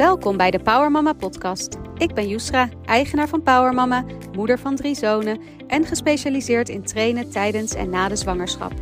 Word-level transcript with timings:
Welkom 0.00 0.36
bij 0.36 0.50
de 0.50 0.58
Power 0.58 0.90
Mama 0.90 1.12
podcast. 1.12 1.76
Ik 1.96 2.14
ben 2.14 2.28
Yusra, 2.28 2.68
eigenaar 2.84 3.28
van 3.28 3.42
Power 3.42 3.74
Mama, 3.74 4.04
moeder 4.36 4.58
van 4.58 4.76
drie 4.76 4.94
zonen 4.94 5.40
en 5.66 5.84
gespecialiseerd 5.84 6.68
in 6.68 6.82
trainen 6.82 7.30
tijdens 7.30 7.74
en 7.74 7.90
na 7.90 8.08
de 8.08 8.16
zwangerschap. 8.16 8.72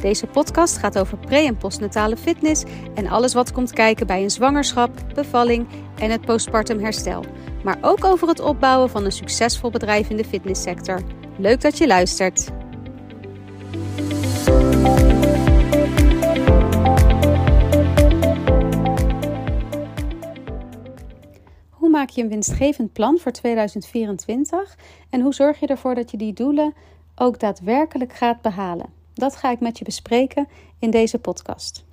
Deze 0.00 0.26
podcast 0.26 0.78
gaat 0.78 0.98
over 0.98 1.18
pre- 1.18 1.46
en 1.46 1.56
postnatale 1.56 2.16
fitness 2.16 2.64
en 2.94 3.06
alles 3.06 3.34
wat 3.34 3.52
komt 3.52 3.72
kijken 3.72 4.06
bij 4.06 4.22
een 4.22 4.30
zwangerschap, 4.30 4.90
bevalling 5.14 5.66
en 5.98 6.10
het 6.10 6.20
postpartum 6.20 6.80
herstel. 6.80 7.24
Maar 7.64 7.78
ook 7.80 8.04
over 8.04 8.28
het 8.28 8.40
opbouwen 8.40 8.90
van 8.90 9.04
een 9.04 9.12
succesvol 9.12 9.70
bedrijf 9.70 10.10
in 10.10 10.16
de 10.16 10.24
fitnesssector. 10.24 11.00
Leuk 11.38 11.60
dat 11.60 11.78
je 11.78 11.86
luistert. 11.86 12.48
Maak 21.96 22.10
je 22.10 22.22
een 22.22 22.28
winstgevend 22.28 22.92
plan 22.92 23.18
voor 23.18 23.32
2024 23.32 24.76
en 25.10 25.20
hoe 25.20 25.34
zorg 25.34 25.60
je 25.60 25.66
ervoor 25.66 25.94
dat 25.94 26.10
je 26.10 26.16
die 26.16 26.32
doelen 26.32 26.74
ook 27.14 27.40
daadwerkelijk 27.40 28.12
gaat 28.12 28.42
behalen? 28.42 28.86
Dat 29.14 29.36
ga 29.36 29.50
ik 29.50 29.60
met 29.60 29.78
je 29.78 29.84
bespreken 29.84 30.48
in 30.78 30.90
deze 30.90 31.18
podcast. 31.18 31.84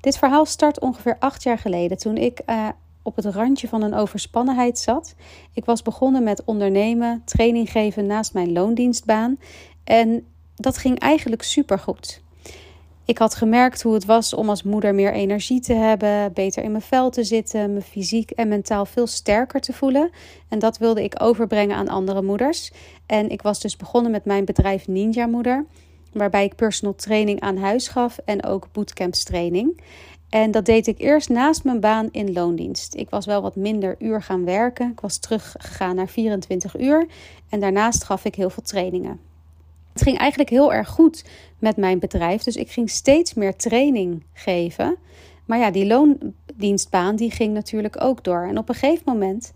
Dit 0.00 0.18
verhaal 0.18 0.46
start 0.46 0.80
ongeveer 0.80 1.16
acht 1.18 1.42
jaar 1.42 1.58
geleden 1.58 1.98
toen 1.98 2.16
ik 2.16 2.40
uh, 2.46 2.68
op 3.02 3.16
het 3.16 3.24
randje 3.24 3.68
van 3.68 3.82
een 3.82 3.94
overspannenheid 3.94 4.78
zat. 4.78 5.14
Ik 5.52 5.64
was 5.64 5.82
begonnen 5.82 6.22
met 6.22 6.44
ondernemen, 6.44 7.22
training 7.24 7.70
geven 7.70 8.06
naast 8.06 8.34
mijn 8.34 8.52
loondienstbaan 8.52 9.38
en 9.84 10.26
dat 10.54 10.78
ging 10.78 10.98
eigenlijk 10.98 11.42
supergoed. 11.42 12.22
Ik 13.10 13.18
had 13.18 13.34
gemerkt 13.34 13.82
hoe 13.82 13.94
het 13.94 14.04
was 14.04 14.34
om 14.34 14.48
als 14.48 14.62
moeder 14.62 14.94
meer 14.94 15.12
energie 15.12 15.60
te 15.60 15.72
hebben, 15.72 16.32
beter 16.32 16.62
in 16.62 16.70
mijn 16.70 16.82
vel 16.82 17.10
te 17.10 17.24
zitten, 17.24 17.72
me 17.72 17.80
fysiek 17.80 18.30
en 18.30 18.48
mentaal 18.48 18.86
veel 18.86 19.06
sterker 19.06 19.60
te 19.60 19.72
voelen. 19.72 20.10
En 20.48 20.58
dat 20.58 20.78
wilde 20.78 21.02
ik 21.02 21.22
overbrengen 21.22 21.76
aan 21.76 21.88
andere 21.88 22.22
moeders. 22.22 22.72
En 23.06 23.30
ik 23.30 23.42
was 23.42 23.60
dus 23.60 23.76
begonnen 23.76 24.10
met 24.10 24.24
mijn 24.24 24.44
bedrijf 24.44 24.88
Ninja 24.88 25.26
Moeder, 25.26 25.64
waarbij 26.12 26.44
ik 26.44 26.54
personal 26.54 26.94
training 26.94 27.40
aan 27.40 27.56
huis 27.56 27.88
gaf 27.88 28.18
en 28.24 28.44
ook 28.44 28.68
bootcamps 28.72 29.22
training. 29.24 29.80
En 30.28 30.50
dat 30.50 30.64
deed 30.64 30.86
ik 30.86 30.98
eerst 30.98 31.28
naast 31.28 31.64
mijn 31.64 31.80
baan 31.80 32.08
in 32.10 32.32
loondienst. 32.32 32.94
Ik 32.94 33.10
was 33.10 33.26
wel 33.26 33.42
wat 33.42 33.56
minder 33.56 33.96
uur 33.98 34.22
gaan 34.22 34.44
werken. 34.44 34.90
Ik 34.90 35.00
was 35.00 35.18
teruggegaan 35.18 35.96
naar 35.96 36.08
24 36.08 36.78
uur. 36.78 37.06
En 37.48 37.60
daarnaast 37.60 38.04
gaf 38.04 38.24
ik 38.24 38.34
heel 38.34 38.50
veel 38.50 38.62
trainingen. 38.62 39.29
Het 39.92 40.02
ging 40.02 40.18
eigenlijk 40.18 40.50
heel 40.50 40.72
erg 40.72 40.88
goed 40.88 41.24
met 41.58 41.76
mijn 41.76 41.98
bedrijf. 41.98 42.42
Dus 42.42 42.56
ik 42.56 42.70
ging 42.70 42.90
steeds 42.90 43.34
meer 43.34 43.56
training 43.56 44.24
geven. 44.32 44.96
Maar 45.44 45.58
ja, 45.58 45.70
die 45.70 45.86
loondienstbaan 45.86 47.16
die 47.16 47.30
ging 47.30 47.54
natuurlijk 47.54 48.02
ook 48.02 48.24
door. 48.24 48.42
En 48.42 48.58
op 48.58 48.68
een 48.68 48.74
gegeven 48.74 49.04
moment 49.06 49.52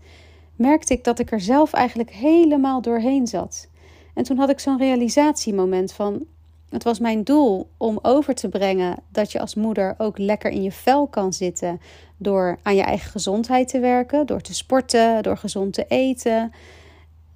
merkte 0.55 0.93
ik 0.93 1.03
dat 1.03 1.19
ik 1.19 1.31
er 1.31 1.41
zelf 1.41 1.73
eigenlijk 1.73 2.11
helemaal 2.11 2.81
doorheen 2.81 3.27
zat. 3.27 3.67
En 4.13 4.23
toen 4.23 4.37
had 4.37 4.49
ik 4.49 4.59
zo'n 4.59 4.77
realisatiemoment 4.77 5.91
van 5.91 6.25
het 6.69 6.83
was 6.83 6.99
mijn 6.99 7.23
doel 7.23 7.69
om 7.77 7.99
over 8.01 8.35
te 8.35 8.49
brengen 8.49 8.97
dat 9.09 9.31
je 9.31 9.39
als 9.39 9.55
moeder 9.55 9.95
ook 9.97 10.17
lekker 10.17 10.51
in 10.51 10.63
je 10.63 10.71
vel 10.71 11.07
kan 11.07 11.33
zitten 11.33 11.81
door 12.17 12.59
aan 12.63 12.75
je 12.75 12.81
eigen 12.81 13.11
gezondheid 13.11 13.67
te 13.67 13.79
werken, 13.79 14.25
door 14.25 14.41
te 14.41 14.53
sporten, 14.53 15.23
door 15.23 15.37
gezond 15.37 15.73
te 15.73 15.85
eten. 15.87 16.51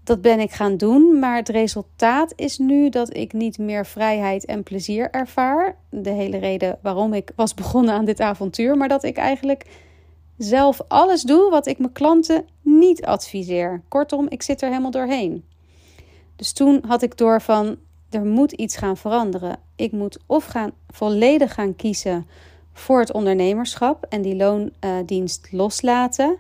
Dat 0.04 0.22
ben 0.22 0.40
ik 0.40 0.52
gaan 0.52 0.78
doen, 0.78 1.20
maar 1.20 1.36
het 1.36 1.50
resultaat 1.50 2.34
is 2.36 2.58
nu 2.58 2.90
dat 2.90 3.16
ik 3.16 3.34
niet 3.34 3.58
meer 3.58 3.86
vrijheid 3.86 4.46
en 4.46 4.64
plezier 4.64 5.10
ervaar. 5.12 5.78
De 5.90 6.10
hele 6.10 6.38
reden 6.38 6.78
waarom 6.82 7.14
ik 7.14 7.32
was 7.36 7.54
begonnen 7.54 7.94
aan 7.94 8.06
dit 8.06 8.20
avontuur, 8.20 8.78
maar 8.78 8.88
dat 8.88 9.04
ik 9.04 9.18
eigenlijk 9.18 9.66
zelf 10.38 10.82
alles 10.88 11.22
doe 11.22 11.50
wat 11.50 11.68
ik 11.68 11.80
mijn 11.80 11.92
klanten 11.92 12.46
niet 12.62 13.06
adviseer. 13.06 13.82
Kortom, 13.88 14.26
ik 14.30 14.42
zit 14.42 14.62
er 14.62 14.70
helemaal 14.70 14.92
doorheen. 14.92 15.44
Dus 16.36 16.52
toen 16.52 16.84
had 16.88 17.02
ik 17.02 17.18
door 17.18 17.42
van 17.42 17.78
er 18.10 18.26
moet 18.26 18.52
iets 18.52 18.78
gaan 18.78 18.98
veranderen. 18.98 19.60
Ik 19.76 19.92
moet 19.92 20.20
of 20.26 20.46
gaan 20.46 20.72
volledig 20.88 21.54
gaan 21.54 21.76
kiezen 21.76 22.28
voor 22.74 23.00
het 23.00 23.12
ondernemerschap 23.12 24.06
en 24.10 24.22
die 24.22 24.36
loondienst 24.36 25.48
loslaten. 25.52 26.38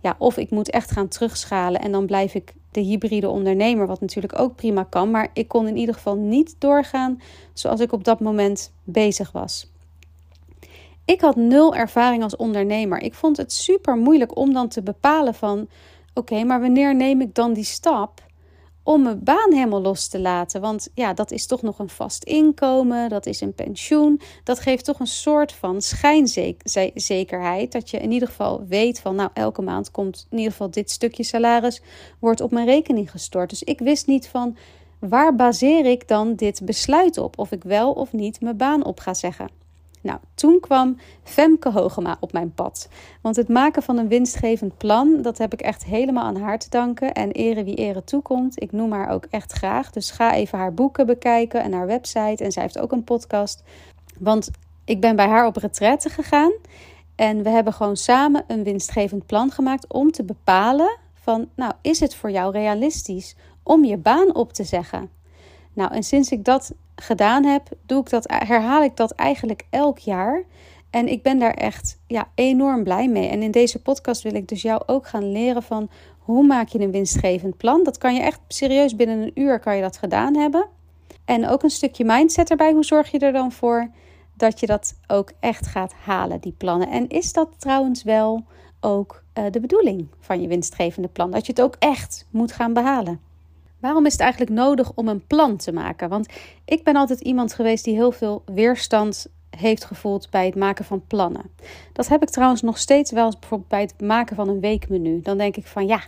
Ja, 0.00 0.14
of 0.18 0.36
ik 0.36 0.50
moet 0.50 0.70
echt 0.70 0.90
gaan 0.90 1.08
terugschalen 1.08 1.80
en 1.80 1.92
dan 1.92 2.06
blijf 2.06 2.34
ik 2.34 2.52
de 2.70 2.80
hybride 2.80 3.28
ondernemer, 3.28 3.86
wat 3.86 4.00
natuurlijk 4.00 4.38
ook 4.38 4.56
prima 4.56 4.84
kan. 4.84 5.10
Maar 5.10 5.30
ik 5.32 5.48
kon 5.48 5.68
in 5.68 5.76
ieder 5.76 5.94
geval 5.94 6.16
niet 6.16 6.56
doorgaan 6.58 7.20
zoals 7.52 7.80
ik 7.80 7.92
op 7.92 8.04
dat 8.04 8.20
moment 8.20 8.72
bezig 8.84 9.32
was. 9.32 9.70
Ik 11.04 11.20
had 11.20 11.36
nul 11.36 11.74
ervaring 11.74 12.22
als 12.22 12.36
ondernemer. 12.36 13.00
Ik 13.00 13.14
vond 13.14 13.36
het 13.36 13.52
super 13.52 13.96
moeilijk 13.96 14.36
om 14.36 14.52
dan 14.52 14.68
te 14.68 14.82
bepalen 14.82 15.34
van 15.34 15.68
oké, 16.14 16.44
maar 16.44 16.60
wanneer 16.60 16.94
neem 16.94 17.20
ik 17.20 17.34
dan 17.34 17.52
die 17.52 17.64
stap? 17.64 18.22
Om 18.82 19.02
mijn 19.02 19.24
baan 19.24 19.52
helemaal 19.52 19.80
los 19.80 20.08
te 20.08 20.20
laten. 20.20 20.60
Want 20.60 20.88
ja, 20.94 21.14
dat 21.14 21.30
is 21.30 21.46
toch 21.46 21.62
nog 21.62 21.78
een 21.78 21.88
vast 21.88 22.24
inkomen, 22.24 23.08
dat 23.08 23.26
is 23.26 23.40
een 23.40 23.54
pensioen. 23.54 24.20
Dat 24.44 24.60
geeft 24.60 24.84
toch 24.84 25.00
een 25.00 25.06
soort 25.06 25.52
van 25.52 25.82
schijnzekerheid. 25.82 27.72
Dat 27.72 27.90
je 27.90 27.98
in 27.98 28.12
ieder 28.12 28.28
geval 28.28 28.64
weet 28.66 29.00
van, 29.00 29.14
nou, 29.14 29.30
elke 29.32 29.62
maand 29.62 29.90
komt 29.90 30.26
in 30.30 30.36
ieder 30.36 30.52
geval 30.52 30.70
dit 30.70 30.90
stukje 30.90 31.22
salaris, 31.22 31.82
wordt 32.18 32.40
op 32.40 32.50
mijn 32.50 32.66
rekening 32.66 33.10
gestort. 33.10 33.50
Dus 33.50 33.62
ik 33.62 33.78
wist 33.78 34.06
niet 34.06 34.28
van, 34.28 34.56
waar 34.98 35.36
baseer 35.36 35.86
ik 35.86 36.08
dan 36.08 36.34
dit 36.34 36.60
besluit 36.64 37.18
op? 37.18 37.38
Of 37.38 37.52
ik 37.52 37.64
wel 37.64 37.92
of 37.92 38.12
niet 38.12 38.40
mijn 38.40 38.56
baan 38.56 38.84
op 38.84 39.00
ga 39.00 39.14
zeggen. 39.14 39.59
Nou, 40.00 40.18
toen 40.34 40.60
kwam 40.60 40.96
Femke 41.22 41.70
Hogema 41.70 42.16
op 42.20 42.32
mijn 42.32 42.54
pad. 42.54 42.88
Want 43.22 43.36
het 43.36 43.48
maken 43.48 43.82
van 43.82 43.98
een 43.98 44.08
winstgevend 44.08 44.76
plan, 44.76 45.22
dat 45.22 45.38
heb 45.38 45.52
ik 45.52 45.60
echt 45.60 45.84
helemaal 45.84 46.24
aan 46.24 46.36
haar 46.36 46.58
te 46.58 46.70
danken. 46.70 47.12
En 47.12 47.30
ere 47.30 47.64
wie 47.64 47.74
ere 47.74 48.04
toekomt. 48.04 48.62
Ik 48.62 48.72
noem 48.72 48.92
haar 48.92 49.08
ook 49.08 49.26
echt 49.30 49.52
graag. 49.52 49.90
Dus 49.90 50.10
ga 50.10 50.34
even 50.34 50.58
haar 50.58 50.74
boeken 50.74 51.06
bekijken 51.06 51.62
en 51.62 51.72
haar 51.72 51.86
website. 51.86 52.44
En 52.44 52.52
zij 52.52 52.62
heeft 52.62 52.78
ook 52.78 52.92
een 52.92 53.04
podcast. 53.04 53.62
Want 54.18 54.50
ik 54.84 55.00
ben 55.00 55.16
bij 55.16 55.28
haar 55.28 55.46
op 55.46 55.56
retraite 55.56 56.08
gegaan. 56.08 56.52
En 57.14 57.42
we 57.42 57.48
hebben 57.48 57.72
gewoon 57.72 57.96
samen 57.96 58.44
een 58.46 58.64
winstgevend 58.64 59.26
plan 59.26 59.50
gemaakt 59.50 59.92
om 59.92 60.10
te 60.10 60.24
bepalen 60.24 60.98
van, 61.14 61.48
nou, 61.54 61.72
is 61.80 62.00
het 62.00 62.14
voor 62.14 62.30
jou 62.30 62.52
realistisch 62.52 63.36
om 63.62 63.84
je 63.84 63.96
baan 63.96 64.34
op 64.34 64.52
te 64.52 64.64
zeggen? 64.64 65.10
Nou, 65.72 65.92
en 65.92 66.02
sinds 66.02 66.30
ik 66.30 66.44
dat 66.44 66.72
gedaan 67.00 67.44
heb, 67.44 67.68
doe 67.86 68.00
ik 68.00 68.10
dat, 68.10 68.24
herhaal 68.28 68.82
ik 68.82 68.96
dat 68.96 69.10
eigenlijk 69.10 69.66
elk 69.70 69.98
jaar. 69.98 70.44
En 70.90 71.08
ik 71.08 71.22
ben 71.22 71.38
daar 71.38 71.54
echt 71.54 71.98
ja, 72.06 72.28
enorm 72.34 72.84
blij 72.84 73.08
mee. 73.08 73.28
En 73.28 73.42
in 73.42 73.50
deze 73.50 73.82
podcast 73.82 74.22
wil 74.22 74.34
ik 74.34 74.48
dus 74.48 74.62
jou 74.62 74.82
ook 74.86 75.06
gaan 75.06 75.32
leren 75.32 75.62
van 75.62 75.90
hoe 76.18 76.46
maak 76.46 76.68
je 76.68 76.80
een 76.80 76.90
winstgevend 76.90 77.56
plan. 77.56 77.84
Dat 77.84 77.98
kan 77.98 78.14
je 78.14 78.20
echt 78.20 78.40
serieus 78.48 78.96
binnen 78.96 79.18
een 79.18 79.30
uur 79.34 79.60
kan 79.60 79.76
je 79.76 79.82
dat 79.82 79.96
gedaan 79.96 80.36
hebben. 80.36 80.66
En 81.24 81.48
ook 81.48 81.62
een 81.62 81.70
stukje 81.70 82.04
mindset 82.04 82.50
erbij. 82.50 82.72
Hoe 82.72 82.84
zorg 82.84 83.10
je 83.10 83.18
er 83.18 83.32
dan 83.32 83.52
voor 83.52 83.90
dat 84.36 84.60
je 84.60 84.66
dat 84.66 84.94
ook 85.06 85.32
echt 85.40 85.66
gaat 85.66 85.92
halen, 85.92 86.40
die 86.40 86.54
plannen? 86.58 86.88
En 86.88 87.08
is 87.08 87.32
dat 87.32 87.48
trouwens 87.58 88.02
wel 88.02 88.44
ook 88.80 89.22
uh, 89.38 89.44
de 89.50 89.60
bedoeling 89.60 90.08
van 90.20 90.40
je 90.40 90.48
winstgevende 90.48 91.08
plan? 91.08 91.30
Dat 91.30 91.46
je 91.46 91.52
het 91.52 91.62
ook 91.62 91.76
echt 91.78 92.26
moet 92.30 92.52
gaan 92.52 92.72
behalen. 92.72 93.29
Waarom 93.80 94.06
is 94.06 94.12
het 94.12 94.20
eigenlijk 94.20 94.50
nodig 94.52 94.92
om 94.94 95.08
een 95.08 95.26
plan 95.26 95.56
te 95.56 95.72
maken? 95.72 96.08
Want 96.08 96.28
ik 96.64 96.84
ben 96.84 96.96
altijd 96.96 97.20
iemand 97.20 97.54
geweest 97.54 97.84
die 97.84 97.94
heel 97.94 98.12
veel 98.12 98.42
weerstand 98.44 99.26
heeft 99.56 99.84
gevoeld 99.84 100.30
bij 100.30 100.46
het 100.46 100.54
maken 100.54 100.84
van 100.84 101.06
plannen. 101.06 101.50
Dat 101.92 102.08
heb 102.08 102.22
ik 102.22 102.30
trouwens 102.30 102.62
nog 102.62 102.78
steeds 102.78 103.10
wel 103.10 103.30
bijvoorbeeld 103.40 103.70
bij 103.70 103.80
het 103.80 104.00
maken 104.00 104.36
van 104.36 104.48
een 104.48 104.60
weekmenu. 104.60 105.20
Dan 105.22 105.38
denk 105.38 105.56
ik 105.56 105.66
van 105.66 105.86
ja, 105.86 106.02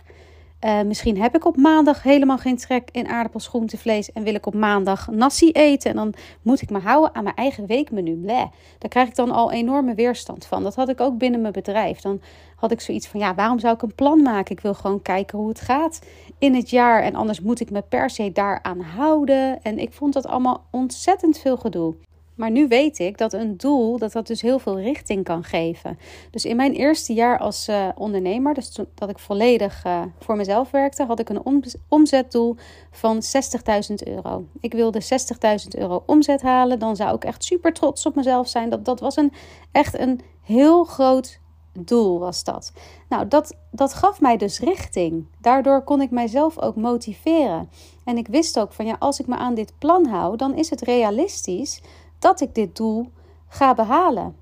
uh, 0.65 0.81
misschien 0.81 1.21
heb 1.21 1.35
ik 1.35 1.45
op 1.45 1.57
maandag 1.57 2.03
helemaal 2.03 2.37
geen 2.37 2.57
trek 2.57 2.89
in 2.91 3.07
aardappels, 3.07 3.47
groente, 3.47 3.77
vlees 3.77 4.11
en 4.11 4.23
wil 4.23 4.33
ik 4.33 4.45
op 4.45 4.53
maandag 4.53 5.07
nasi 5.11 5.51
eten. 5.51 5.89
En 5.89 5.95
dan 5.95 6.13
moet 6.41 6.61
ik 6.61 6.69
me 6.69 6.79
houden 6.79 7.15
aan 7.15 7.23
mijn 7.23 7.35
eigen 7.35 7.65
weekmenu. 7.65 8.15
Bleh. 8.15 8.45
Daar 8.77 8.89
krijg 8.89 9.07
ik 9.07 9.15
dan 9.15 9.31
al 9.31 9.51
enorme 9.51 9.95
weerstand 9.95 10.45
van. 10.45 10.63
Dat 10.63 10.75
had 10.75 10.89
ik 10.89 11.01
ook 11.01 11.17
binnen 11.17 11.41
mijn 11.41 11.53
bedrijf. 11.53 12.01
Dan 12.01 12.21
had 12.55 12.71
ik 12.71 12.81
zoiets 12.81 13.07
van 13.07 13.19
ja, 13.19 13.35
waarom 13.35 13.59
zou 13.59 13.73
ik 13.73 13.81
een 13.81 13.95
plan 13.95 14.21
maken? 14.21 14.55
Ik 14.55 14.61
wil 14.61 14.73
gewoon 14.73 15.01
kijken 15.01 15.37
hoe 15.37 15.47
het 15.47 15.61
gaat 15.61 15.99
in 16.37 16.55
het 16.55 16.69
jaar. 16.69 17.01
En 17.01 17.15
anders 17.15 17.41
moet 17.41 17.59
ik 17.59 17.69
me 17.69 17.81
per 17.81 18.09
se 18.09 18.31
daaraan 18.31 18.79
houden. 18.79 19.63
En 19.63 19.79
ik 19.79 19.93
vond 19.93 20.13
dat 20.13 20.27
allemaal 20.27 20.63
ontzettend 20.71 21.37
veel 21.37 21.57
gedoe. 21.57 21.93
Maar 22.35 22.51
nu 22.51 22.67
weet 22.67 22.99
ik 22.99 23.17
dat 23.17 23.33
een 23.33 23.57
doel, 23.57 23.97
dat 23.97 24.11
dat 24.11 24.27
dus 24.27 24.41
heel 24.41 24.59
veel 24.59 24.79
richting 24.79 25.23
kan 25.23 25.43
geven. 25.43 25.97
Dus 26.31 26.45
in 26.45 26.55
mijn 26.55 26.73
eerste 26.73 27.13
jaar 27.13 27.39
als 27.39 27.67
uh, 27.69 27.87
ondernemer, 27.95 28.53
dus 28.53 28.79
dat 28.95 29.09
ik 29.09 29.19
volledig 29.19 29.85
uh, 29.85 30.01
voor 30.19 30.35
mezelf 30.35 30.71
werkte, 30.71 31.05
had 31.05 31.19
ik 31.19 31.29
een 31.29 31.69
omzetdoel 31.87 32.55
van 32.91 33.21
60.000 33.89 34.07
euro. 34.07 34.45
Ik 34.59 34.73
wilde 34.73 35.01
60.000 35.01 35.67
euro 35.77 36.03
omzet 36.05 36.41
halen. 36.41 36.79
Dan 36.79 36.95
zou 36.95 37.15
ik 37.15 37.23
echt 37.23 37.43
super 37.43 37.73
trots 37.73 38.05
op 38.05 38.15
mezelf 38.15 38.47
zijn. 38.47 38.69
Dat, 38.69 38.85
dat 38.85 38.99
was 38.99 39.15
een, 39.15 39.31
echt 39.71 39.99
een 39.99 40.19
heel 40.41 40.83
groot 40.83 41.39
doel 41.79 42.19
was 42.19 42.43
dat. 42.43 42.71
Nou, 43.09 43.27
dat, 43.27 43.55
dat 43.71 43.93
gaf 43.93 44.21
mij 44.21 44.37
dus 44.37 44.59
richting. 44.59 45.25
Daardoor 45.41 45.83
kon 45.83 46.01
ik 46.01 46.11
mijzelf 46.11 46.59
ook 46.59 46.75
motiveren. 46.75 47.69
En 48.03 48.17
ik 48.17 48.27
wist 48.27 48.59
ook 48.59 48.73
van 48.73 48.85
ja, 48.85 48.95
als 48.99 49.19
ik 49.19 49.27
me 49.27 49.35
aan 49.35 49.53
dit 49.53 49.73
plan 49.77 50.05
hou, 50.05 50.37
dan 50.37 50.55
is 50.55 50.69
het 50.69 50.81
realistisch 50.81 51.81
dat 52.23 52.41
ik 52.41 52.55
dit 52.55 52.75
doel 52.75 53.11
ga 53.47 53.73
behalen. 53.73 54.35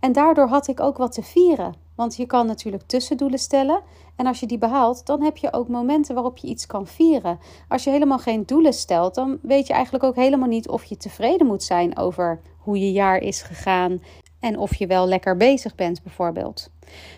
En 0.00 0.12
daardoor 0.12 0.48
had 0.48 0.68
ik 0.68 0.80
ook 0.80 0.96
wat 0.96 1.12
te 1.12 1.22
vieren. 1.22 1.74
Want 1.94 2.16
je 2.16 2.26
kan 2.26 2.46
natuurlijk 2.46 2.86
tussendoelen 2.86 3.38
stellen. 3.38 3.80
En 4.16 4.26
als 4.26 4.40
je 4.40 4.46
die 4.46 4.58
behaalt, 4.58 5.06
dan 5.06 5.22
heb 5.22 5.36
je 5.36 5.52
ook 5.52 5.68
momenten 5.68 6.14
waarop 6.14 6.36
je 6.36 6.46
iets 6.46 6.66
kan 6.66 6.86
vieren. 6.86 7.38
Als 7.68 7.84
je 7.84 7.90
helemaal 7.90 8.18
geen 8.18 8.46
doelen 8.46 8.72
stelt, 8.72 9.14
dan 9.14 9.38
weet 9.42 9.66
je 9.66 9.72
eigenlijk 9.72 10.04
ook 10.04 10.16
helemaal 10.16 10.48
niet 10.48 10.68
of 10.68 10.84
je 10.84 10.96
tevreden 10.96 11.46
moet 11.46 11.62
zijn 11.62 11.96
over 11.96 12.40
hoe 12.58 12.78
je 12.78 12.92
jaar 12.92 13.18
is 13.18 13.42
gegaan. 13.42 14.02
En 14.40 14.58
of 14.58 14.74
je 14.74 14.86
wel 14.86 15.06
lekker 15.06 15.36
bezig 15.36 15.74
bent, 15.74 16.02
bijvoorbeeld. 16.02 16.70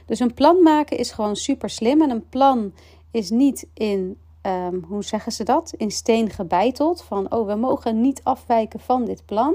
Dus 0.07 0.21
een 0.21 0.35
plan 0.35 0.63
maken 0.63 0.99
is 0.99 1.11
gewoon 1.11 1.37
super 1.37 1.71
slim. 1.71 2.03
En 2.03 2.11
een 2.11 2.29
plan 2.29 2.73
is 3.11 3.31
niet 3.31 3.67
in, 3.75 4.19
ehm, 4.43 4.77
hoe 4.89 5.05
zeggen 5.05 5.33
ze 5.33 5.45
dat? 5.45 5.73
In 5.77 5.91
steen 5.91 6.31
gebeiteld. 6.31 7.03
Van, 7.03 7.33
oh, 7.33 7.47
we 7.47 7.55
mogen 7.55 8.01
niet 8.01 8.21
afwijken 8.23 8.81
van 8.81 9.05
dit 9.05 9.23
plan. 9.25 9.55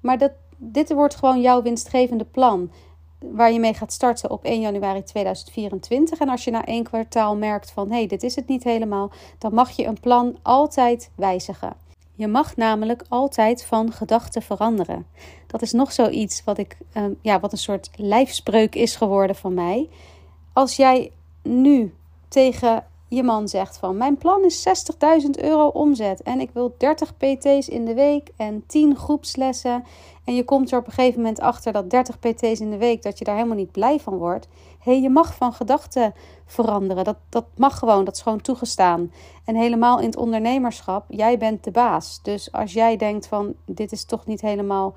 Maar 0.00 0.18
dat, 0.18 0.32
dit 0.56 0.92
wordt 0.92 1.14
gewoon 1.14 1.40
jouw 1.40 1.62
winstgevende 1.62 2.24
plan 2.24 2.70
waar 3.18 3.52
je 3.52 3.60
mee 3.60 3.74
gaat 3.74 3.92
starten 3.92 4.30
op 4.30 4.44
1 4.44 4.60
januari 4.60 5.02
2024. 5.02 6.18
En 6.18 6.28
als 6.28 6.44
je 6.44 6.50
na 6.50 6.64
één 6.64 6.84
kwartaal 6.84 7.36
merkt 7.36 7.70
van 7.70 7.88
hé, 7.90 7.96
hey, 7.96 8.06
dit 8.06 8.22
is 8.22 8.36
het 8.36 8.48
niet 8.48 8.64
helemaal, 8.64 9.10
dan 9.38 9.54
mag 9.54 9.70
je 9.70 9.84
een 9.84 10.00
plan 10.00 10.38
altijd 10.42 11.10
wijzigen. 11.14 11.72
Je 12.14 12.28
mag 12.28 12.56
namelijk 12.56 13.04
altijd 13.08 13.64
van 13.64 13.92
gedachten 13.92 14.42
veranderen. 14.42 15.06
Dat 15.46 15.62
is 15.62 15.72
nog 15.72 15.92
zoiets 15.92 16.44
wat 16.44 16.58
ik, 16.58 16.76
ehm, 16.92 17.12
ja, 17.20 17.40
wat 17.40 17.52
een 17.52 17.58
soort 17.58 17.90
lijfspreuk 17.94 18.74
is 18.74 18.96
geworden 18.96 19.36
van 19.36 19.54
mij. 19.54 19.88
Als 20.52 20.76
jij 20.76 21.12
nu 21.42 21.94
tegen 22.28 22.84
je 23.10 23.22
man 23.22 23.48
zegt 23.48 23.78
van 23.78 23.96
mijn 23.96 24.16
plan 24.16 24.44
is 24.44 24.68
60.000 25.22 25.30
euro 25.30 25.66
omzet 25.66 26.22
en 26.22 26.40
ik 26.40 26.50
wil 26.52 26.74
30 26.78 27.16
PT's 27.16 27.68
in 27.68 27.84
de 27.84 27.94
week 27.94 28.30
en 28.36 28.64
10 28.66 28.96
groepslessen 28.96 29.84
en 30.24 30.34
je 30.34 30.44
komt 30.44 30.72
er 30.72 30.78
op 30.78 30.86
een 30.86 30.92
gegeven 30.92 31.20
moment 31.20 31.40
achter 31.40 31.72
dat 31.72 31.90
30 31.90 32.18
PT's 32.18 32.60
in 32.60 32.70
de 32.70 32.76
week 32.76 33.02
dat 33.02 33.18
je 33.18 33.24
daar 33.24 33.34
helemaal 33.34 33.56
niet 33.56 33.72
blij 33.72 34.00
van 34.00 34.16
wordt. 34.16 34.48
Hé, 34.78 34.92
hey, 34.92 35.00
je 35.00 35.10
mag 35.10 35.34
van 35.34 35.52
gedachten 35.52 36.14
veranderen. 36.46 37.04
Dat, 37.04 37.16
dat 37.28 37.44
mag 37.56 37.78
gewoon, 37.78 38.04
dat 38.04 38.14
is 38.14 38.22
gewoon 38.22 38.40
toegestaan. 38.40 39.12
En 39.44 39.54
helemaal 39.54 39.98
in 39.98 40.06
het 40.06 40.16
ondernemerschap, 40.16 41.04
jij 41.08 41.38
bent 41.38 41.64
de 41.64 41.70
baas. 41.70 42.20
Dus 42.22 42.52
als 42.52 42.72
jij 42.72 42.96
denkt 42.96 43.26
van 43.26 43.54
dit 43.64 43.92
is 43.92 44.04
toch 44.04 44.26
niet 44.26 44.40
helemaal 44.40 44.94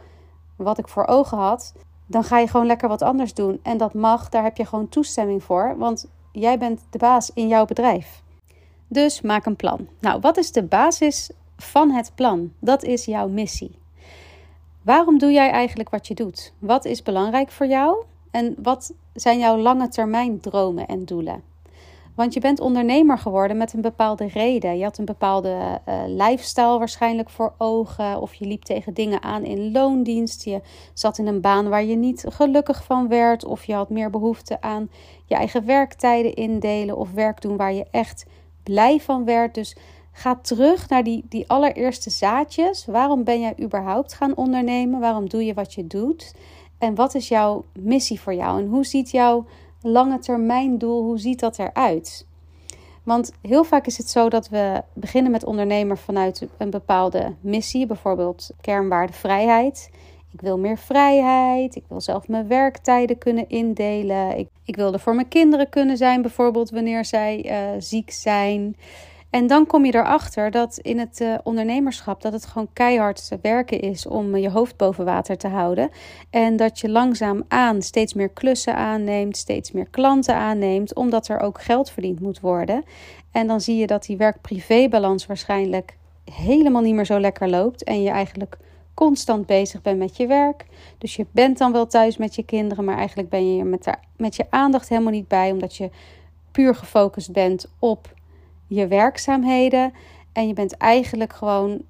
wat 0.55 0.77
ik 0.77 0.87
voor 0.87 1.05
ogen 1.05 1.37
had, 1.37 1.73
dan 2.05 2.23
ga 2.23 2.39
je 2.39 2.47
gewoon 2.47 2.65
lekker 2.65 2.87
wat 2.87 3.01
anders 3.01 3.33
doen. 3.33 3.59
En 3.63 3.77
dat 3.77 3.93
mag, 3.93 4.29
daar 4.29 4.43
heb 4.43 4.57
je 4.57 4.65
gewoon 4.65 4.89
toestemming 4.89 5.43
voor. 5.43 5.75
Want 5.77 6.07
jij 6.33 6.57
bent 6.57 6.81
de 6.89 6.97
baas 6.97 7.31
in 7.33 7.47
jouw 7.47 7.65
bedrijf. 7.65 8.21
Dus 8.87 9.21
maak 9.21 9.45
een 9.45 9.55
plan. 9.55 9.87
Nou, 9.99 10.19
wat 10.19 10.37
is 10.37 10.51
de 10.51 10.63
basis 10.63 11.29
van 11.57 11.91
het 11.91 12.11
plan? 12.15 12.53
Dat 12.59 12.83
is 12.83 13.05
jouw 13.05 13.27
missie. 13.27 13.75
Waarom 14.81 15.17
doe 15.17 15.31
jij 15.31 15.49
eigenlijk 15.49 15.89
wat 15.89 16.07
je 16.07 16.13
doet? 16.13 16.53
Wat 16.59 16.85
is 16.85 17.03
belangrijk 17.03 17.51
voor 17.51 17.67
jou? 17.67 18.03
En 18.31 18.55
wat 18.57 18.93
zijn 19.13 19.39
jouw 19.39 19.57
lange 19.57 19.87
termijn 19.87 20.39
dromen 20.39 20.87
en 20.87 21.05
doelen? 21.05 21.43
Want 22.15 22.33
je 22.33 22.39
bent 22.39 22.59
ondernemer 22.59 23.17
geworden 23.17 23.57
met 23.57 23.73
een 23.73 23.81
bepaalde 23.81 24.27
reden. 24.27 24.77
Je 24.77 24.83
had 24.83 24.97
een 24.97 25.05
bepaalde 25.05 25.81
uh, 25.87 26.01
lifestyle 26.07 26.77
waarschijnlijk 26.77 27.29
voor 27.29 27.53
ogen. 27.57 28.21
Of 28.21 28.33
je 28.33 28.45
liep 28.45 28.63
tegen 28.63 28.93
dingen 28.93 29.21
aan 29.23 29.43
in 29.43 29.71
loondienst. 29.71 30.43
Je 30.43 30.61
zat 30.93 31.17
in 31.17 31.27
een 31.27 31.41
baan 31.41 31.69
waar 31.69 31.83
je 31.83 31.95
niet 31.95 32.25
gelukkig 32.29 32.83
van 32.83 33.07
werd. 33.07 33.45
Of 33.45 33.63
je 33.63 33.73
had 33.73 33.89
meer 33.89 34.09
behoefte 34.09 34.61
aan 34.61 34.89
je 35.25 35.35
eigen 35.35 35.65
werktijden 35.65 36.33
indelen. 36.33 36.97
Of 36.97 37.11
werk 37.11 37.41
doen 37.41 37.57
waar 37.57 37.73
je 37.73 37.85
echt 37.91 38.25
blij 38.63 38.99
van 38.99 39.25
werd. 39.25 39.55
Dus 39.55 39.75
ga 40.11 40.35
terug 40.35 40.89
naar 40.89 41.03
die, 41.03 41.25
die 41.29 41.49
allereerste 41.49 42.09
zaadjes. 42.09 42.85
Waarom 42.85 43.23
ben 43.23 43.39
jij 43.39 43.53
überhaupt 43.61 44.13
gaan 44.13 44.35
ondernemen? 44.35 44.99
Waarom 44.99 45.29
doe 45.29 45.45
je 45.45 45.53
wat 45.53 45.73
je 45.73 45.87
doet? 45.87 46.33
En 46.77 46.95
wat 46.95 47.15
is 47.15 47.27
jouw 47.27 47.65
missie 47.79 48.19
voor 48.19 48.33
jou? 48.33 48.59
En 48.59 48.67
hoe 48.67 48.85
ziet 48.85 49.11
jouw 49.11 49.45
lange 49.83 50.19
termijn 50.19 50.77
doel, 50.77 51.03
hoe 51.03 51.19
ziet 51.19 51.39
dat 51.39 51.59
eruit? 51.59 52.25
Want 53.03 53.33
heel 53.41 53.63
vaak 53.63 53.85
is 53.85 53.97
het 53.97 54.09
zo 54.09 54.29
dat 54.29 54.49
we 54.49 54.81
beginnen 54.93 55.31
met 55.31 55.45
ondernemer 55.45 55.97
vanuit 55.97 56.47
een 56.57 56.69
bepaalde 56.69 57.33
missie, 57.41 57.85
bijvoorbeeld 57.85 58.49
kernwaarde 58.61 59.13
vrijheid. 59.13 59.89
Ik 60.33 60.41
wil 60.41 60.59
meer 60.59 60.77
vrijheid. 60.77 61.75
Ik 61.75 61.83
wil 61.87 62.01
zelf 62.01 62.27
mijn 62.27 62.47
werktijden 62.47 63.17
kunnen 63.17 63.49
indelen. 63.49 64.37
Ik, 64.37 64.47
ik 64.65 64.75
wil 64.75 64.93
er 64.93 64.99
voor 64.99 65.15
mijn 65.15 65.27
kinderen 65.27 65.69
kunnen 65.69 65.97
zijn, 65.97 66.21
bijvoorbeeld 66.21 66.69
wanneer 66.69 67.05
zij 67.05 67.45
uh, 67.45 67.81
ziek 67.81 68.11
zijn. 68.11 68.75
En 69.33 69.47
dan 69.47 69.65
kom 69.65 69.85
je 69.85 69.95
erachter 69.95 70.51
dat 70.51 70.77
in 70.77 70.99
het 70.99 71.21
uh, 71.21 71.37
ondernemerschap 71.43 72.21
dat 72.21 72.33
het 72.33 72.45
gewoon 72.45 72.67
keihard 72.73 73.31
werken 73.41 73.79
is 73.79 74.07
om 74.07 74.35
je 74.35 74.49
hoofd 74.49 74.77
boven 74.77 75.05
water 75.05 75.37
te 75.37 75.47
houden. 75.47 75.89
En 76.29 76.55
dat 76.55 76.79
je 76.79 76.89
langzaam 76.89 77.43
aan 77.47 77.81
steeds 77.81 78.13
meer 78.13 78.29
klussen 78.29 78.75
aanneemt, 78.75 79.37
steeds 79.37 79.71
meer 79.71 79.87
klanten 79.89 80.35
aanneemt, 80.35 80.95
omdat 80.95 81.27
er 81.27 81.39
ook 81.39 81.61
geld 81.61 81.89
verdiend 81.89 82.19
moet 82.19 82.39
worden. 82.39 82.83
En 83.31 83.47
dan 83.47 83.61
zie 83.61 83.75
je 83.75 83.87
dat 83.87 84.05
die 84.05 84.17
werk-privé-balans 84.17 85.25
waarschijnlijk 85.25 85.97
helemaal 86.31 86.81
niet 86.81 86.95
meer 86.95 87.05
zo 87.05 87.19
lekker 87.19 87.49
loopt 87.49 87.83
en 87.83 88.03
je 88.03 88.09
eigenlijk 88.09 88.57
constant 88.93 89.45
bezig 89.45 89.81
bent 89.81 89.97
met 89.97 90.17
je 90.17 90.27
werk. 90.27 90.65
Dus 90.97 91.15
je 91.15 91.25
bent 91.31 91.57
dan 91.57 91.71
wel 91.71 91.87
thuis 91.87 92.17
met 92.17 92.35
je 92.35 92.43
kinderen, 92.43 92.85
maar 92.85 92.97
eigenlijk 92.97 93.29
ben 93.29 93.55
je 93.55 93.63
met, 93.63 93.97
met 94.17 94.35
je 94.35 94.45
aandacht 94.49 94.89
helemaal 94.89 95.11
niet 95.11 95.27
bij, 95.27 95.51
omdat 95.51 95.75
je 95.75 95.89
puur 96.51 96.75
gefocust 96.75 97.31
bent 97.31 97.71
op 97.79 98.13
je 98.73 98.87
werkzaamheden. 98.87 99.93
En 100.33 100.47
je 100.47 100.53
bent 100.53 100.77
eigenlijk 100.77 101.33
gewoon 101.33 101.81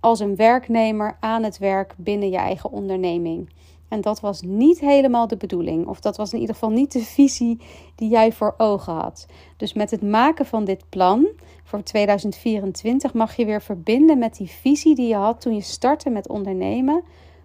als 0.00 0.20
een 0.20 0.36
werknemer 0.36 1.16
aan 1.20 1.42
het 1.42 1.58
werk 1.58 1.94
binnen 1.96 2.30
je 2.30 2.36
eigen 2.36 2.70
onderneming. 2.70 3.50
En 3.88 4.00
dat 4.00 4.20
was 4.20 4.42
niet 4.42 4.80
helemaal 4.80 5.26
de 5.26 5.36
bedoeling. 5.36 5.86
Of 5.86 6.00
dat 6.00 6.16
was 6.16 6.32
in 6.32 6.38
ieder 6.40 6.54
geval 6.54 6.70
niet 6.70 6.92
de 6.92 7.04
visie 7.04 7.60
die 7.94 8.08
jij 8.08 8.32
voor 8.32 8.54
ogen 8.56 8.92
had. 8.92 9.26
Dus 9.56 9.72
met 9.72 9.90
het 9.90 10.02
maken 10.02 10.46
van 10.46 10.64
dit 10.64 10.84
plan 10.88 11.28
voor 11.64 11.82
2024 11.82 13.14
mag 13.14 13.36
je 13.36 13.44
weer 13.44 13.62
verbinden 13.62 14.18
met 14.18 14.36
die 14.36 14.48
visie 14.48 14.94
die 14.94 15.08
je 15.08 15.14
had 15.14 15.40
toen 15.40 15.54
je 15.54 15.60
startte 15.60 16.10
met 16.10 16.28
ondernemen. 16.28 17.02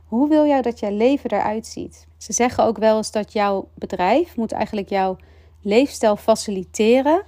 Hoe 0.07 0.29
wil 0.29 0.45
jij 0.45 0.61
dat 0.61 0.79
jouw 0.79 0.91
leven 0.91 1.31
eruit 1.31 1.65
ziet? 1.65 2.07
Ze 2.17 2.33
zeggen 2.33 2.63
ook 2.63 2.77
wel 2.77 2.97
eens 2.97 3.11
dat 3.11 3.33
jouw 3.33 3.67
bedrijf 3.73 4.35
moet 4.35 4.51
eigenlijk 4.51 4.89
jouw 4.89 5.17
leefstijl 5.61 6.15
faciliteren 6.15 7.23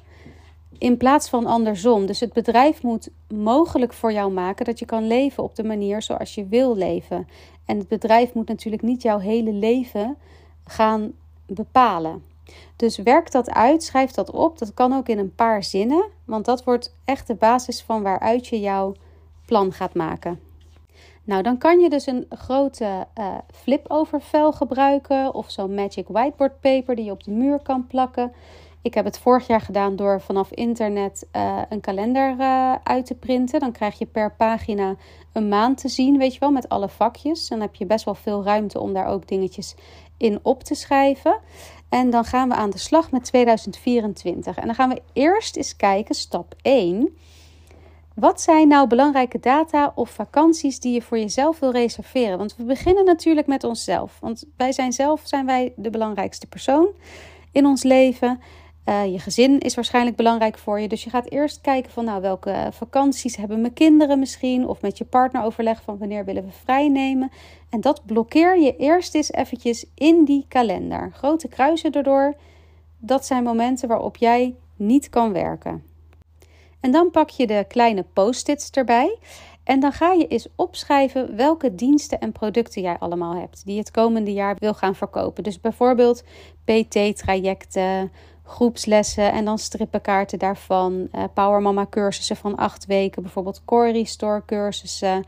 in 0.80 0.98
plaats 0.98 1.30
van 1.30 1.46
andersom. 1.46 2.06
Dus 2.06 2.20
het 2.20 2.34
bedrijf 2.34 2.84
moet 2.84 3.10
mogelijk 3.28 3.94
voor 3.94 4.12
jou 4.12 4.31
maken 4.31 4.66
dat 4.66 4.80
je 4.80 4.86
kan 4.86 5.08
leven 5.08 5.44
op 5.44 5.56
de 5.56 5.64
manier 5.64 6.02
zoals 6.02 6.36
je 6.36 6.48
wil 6.48 6.76
leven. 6.76 7.28
En 7.66 7.78
het 7.78 7.88
bedrijf 7.88 8.33
moet 8.33 8.48
natuurlijk 8.48 8.83
niet 8.83 9.02
jouw 9.02 9.19
hele 9.19 9.52
leven 9.52 10.18
gaan 10.64 11.12
bepalen. 11.45 12.24
Dus 12.76 12.98
werk 12.98 13.31
dat 13.31 13.50
uit, 13.50 13.83
schrijf 13.83 14.12
dat 14.12 14.31
op. 14.31 14.57
Dat 14.57 14.74
kan 14.74 14.94
ook 14.94 15.07
in 15.07 15.18
een 15.18 15.36
paar 15.36 15.64
zinnen, 15.64 16.06
want 16.26 16.45
dat 16.45 16.64
wordt 16.64 16.95
echt 17.06 17.28
de 17.28 17.36
basis 17.36 17.81
van 17.81 18.02
waaruit 18.02 18.48
je 18.48 18.59
jouw 18.59 18.94
plan 19.45 19.71
gaat 19.71 19.94
maken. 19.94 20.40
Nou, 21.24 21.44
dan 21.44 21.57
kan 21.57 21.80
je 21.80 21.90
dus 21.90 22.06
een 22.06 22.26
grote 22.30 23.07
uh, 23.19 23.38
flip-over 23.54 24.21
vel 24.21 24.52
gebruiken 24.52 25.33
of 25.33 25.52
zo'n 25.52 25.74
magic 25.74 26.07
whiteboard 26.07 26.59
paper 26.59 26.95
die 26.95 27.06
je 27.06 27.12
op 27.12 27.24
de 27.24 27.31
muur 27.31 27.59
kan 27.59 27.88
plakken. 27.88 28.31
Ik 28.81 28.94
heb 28.94 29.06
het 29.06 29.19
vorig 29.19 29.48
jaar 29.48 29.62
gedaan 29.62 29.95
door 29.95 30.21
vanaf 30.21 30.52
internet 30.52 31.28
uh, 31.36 31.62
een 31.69 31.81
kalender 31.81 32.36
uh, 32.40 32.76
uit 32.83 33.06
te 33.06 33.16
printen. 33.16 33.59
Dan 33.59 33.71
krijg 33.71 33.98
je 33.98 34.06
per 34.06 34.36
pagina 34.36 34.95
een 35.33 35.48
maand 35.48 35.78
te 35.78 35.88
zien, 35.88 36.18
weet 36.18 36.33
je 36.33 36.40
wel, 36.40 36.52
met 36.52 36.69
alle 36.69 36.90
vakjes. 36.90 37.48
Dan 37.48 37.62
heb 37.62 37.76
je 37.76 37.86
best 37.86 38.06
wel 38.06 38.16
veel 38.16 38.44
ruimte 38.44 38.80
om 38.80 38.94
daar 38.94 39.07
ook 39.07 39.28
dingetjes 39.28 39.76
in 40.18 40.40
op 40.42 40.64
te 40.64 40.76
schrijven. 40.76 41.40
En 41.90 42.09
dan 42.09 42.24
gaan 42.24 42.50
we 42.50 42.56
aan 42.56 42.69
de 42.69 42.78
slag 42.78 43.12
met 43.12 43.24
2024. 43.24 44.57
En 44.57 44.66
dan 44.66 44.76
gaan 44.76 44.90
we 44.90 45.02
eerst 45.14 45.56
eens 45.56 45.76
kijken, 45.76 46.16
stap 46.16 46.56
1. 46.62 47.18
Wat 48.16 48.42
zijn 48.42 48.68
nou 48.68 48.88
belangrijke 48.88 49.40
data 49.40 49.92
of 49.95 50.09
vakanties 50.09 50.80
die 50.80 50.94
je 50.94 51.02
voor 51.02 51.19
jezelf 51.19 51.59
wil 51.59 51.71
reserveren? 51.71 52.38
Want 52.38 52.56
we 52.56 52.64
beginnen 52.64 53.06
natuurlijk 53.06 53.48
met 53.48 53.64
onszelf. 53.64 54.18
Want 54.19 54.44
wij 54.57 54.71
zijn 54.71 54.92
zelf 54.92 55.21
zijn 55.24 55.45
wij 55.45 55.74
de 55.76 55.90
belangrijkste 55.90 56.48
persoon 56.48 56.88
in 57.52 57.66
ons 57.66 57.83
leven. 57.83 58.40
Uh, 58.90 59.06
je 59.06 59.19
gezin 59.19 59.60
is 59.60 59.76
waarschijnlijk 59.76 60.16
belangrijk 60.16 60.58
voor 60.58 60.80
je. 60.80 60.88
Dus 60.88 61.04
je 61.04 61.10
gaat 61.10 61.30
eerst 61.30 61.62
kijken 61.62 61.92
van 61.92 62.06
nou, 62.06 62.22
welke 62.22 62.69
vakanties 62.72 63.36
hebben 63.36 63.62
mijn 63.62 63.74
kinderen 63.74 64.19
misschien. 64.19 64.68
Of 64.68 64.81
met 64.81 64.98
je 64.98 65.06
partner 65.06 65.44
overleg 65.44 65.81
van 65.81 65.98
wanneer 65.98 66.26
willen 66.26 66.46
we 66.46 66.52
vrij 66.52 66.88
nemen. 66.88 67.31
En 67.69 67.81
dat 67.81 68.06
blokkeer 68.06 68.60
je 68.60 68.76
eerst 68.76 69.16
eens 69.16 69.31
eventjes 69.31 69.86
in 69.96 70.26
die 70.26 70.46
kalender. 70.48 71.12
Grote 71.14 71.48
kruisen 71.48 71.92
erdoor. 71.92 72.36
Dat 72.98 73.26
zijn 73.26 73.44
momenten 73.44 73.88
waarop 73.88 74.18
jij 74.18 74.56
niet 74.76 75.10
kan 75.10 75.34
werken. 75.34 75.84
En 76.80 76.92
dan 76.92 77.12
pak 77.12 77.30
je 77.30 77.48
de 77.48 77.66
kleine 77.68 78.06
post-its 78.14 78.69
erbij. 78.69 79.18
En 79.64 79.80
dan 79.80 79.92
ga 79.92 80.12
je 80.12 80.28
eens 80.28 80.48
opschrijven 80.56 81.36
welke 81.36 81.76
diensten 81.76 82.19
en 82.19 82.31
producten 82.31 82.81
jij 82.81 82.98
allemaal 83.00 83.36
hebt. 83.36 83.66
Die 83.66 83.74
je 83.74 83.80
het 83.80 83.92
komende 83.92 84.34
jaar 84.34 84.56
wil 84.60 84.74
gaan 84.74 84.96
verkopen. 84.96 85.44
Dus 85.44 85.60
bijvoorbeeld 85.60 86.24
PT-trajecten, 86.64 88.12
groepslessen 88.49 89.31
en 89.31 89.45
dan 89.45 89.57
strippenkaarten 89.57 90.39
daarvan. 90.39 91.07
Uh, 91.15 91.23
Power 91.33 91.61
Mama 91.61 91.85
cursussen 91.89 92.35
van 92.35 92.56
acht 92.56 92.85
weken, 92.85 93.21
bijvoorbeeld 93.21 93.61
Core 93.65 93.91
Restore 93.91 94.44
cursussen. 94.45 95.23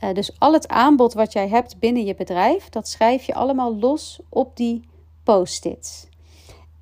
Uh, 0.00 0.12
dus 0.12 0.38
al 0.38 0.52
het 0.52 0.68
aanbod 0.68 1.12
wat 1.12 1.32
jij 1.32 1.48
hebt 1.48 1.78
binnen 1.78 2.04
je 2.04 2.14
bedrijf, 2.14 2.68
dat 2.68 2.88
schrijf 2.88 3.22
je 3.24 3.34
allemaal 3.34 3.76
los 3.76 4.20
op 4.28 4.56
die 4.56 4.84
post-its. 5.22 6.06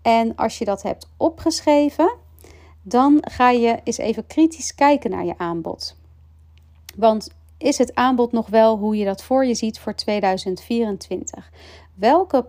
En 0.03 0.37
als 0.37 0.59
je 0.59 0.65
dat 0.65 0.83
hebt 0.83 1.09
opgeschreven, 1.17 2.17
dan 2.83 3.19
ga 3.21 3.51
je 3.51 3.81
eens 3.85 3.99
even 3.99 4.27
kritisch 4.27 4.75
kijken 4.75 5.11
naar 5.11 5.25
je 5.25 5.39
aanbod. 5.39 5.97
Want 6.97 7.31
is 7.59 7.79
het 7.79 7.95
aanbod 7.95 8.33
nog 8.33 8.49
wel 8.49 8.77
hoe 8.77 8.97
je 8.97 9.05
dat 9.05 9.23
voor 9.23 9.45
je 9.45 9.55
ziet 9.55 9.79
voor 9.79 9.95
2024? 9.95 11.51
Welke 11.95 12.47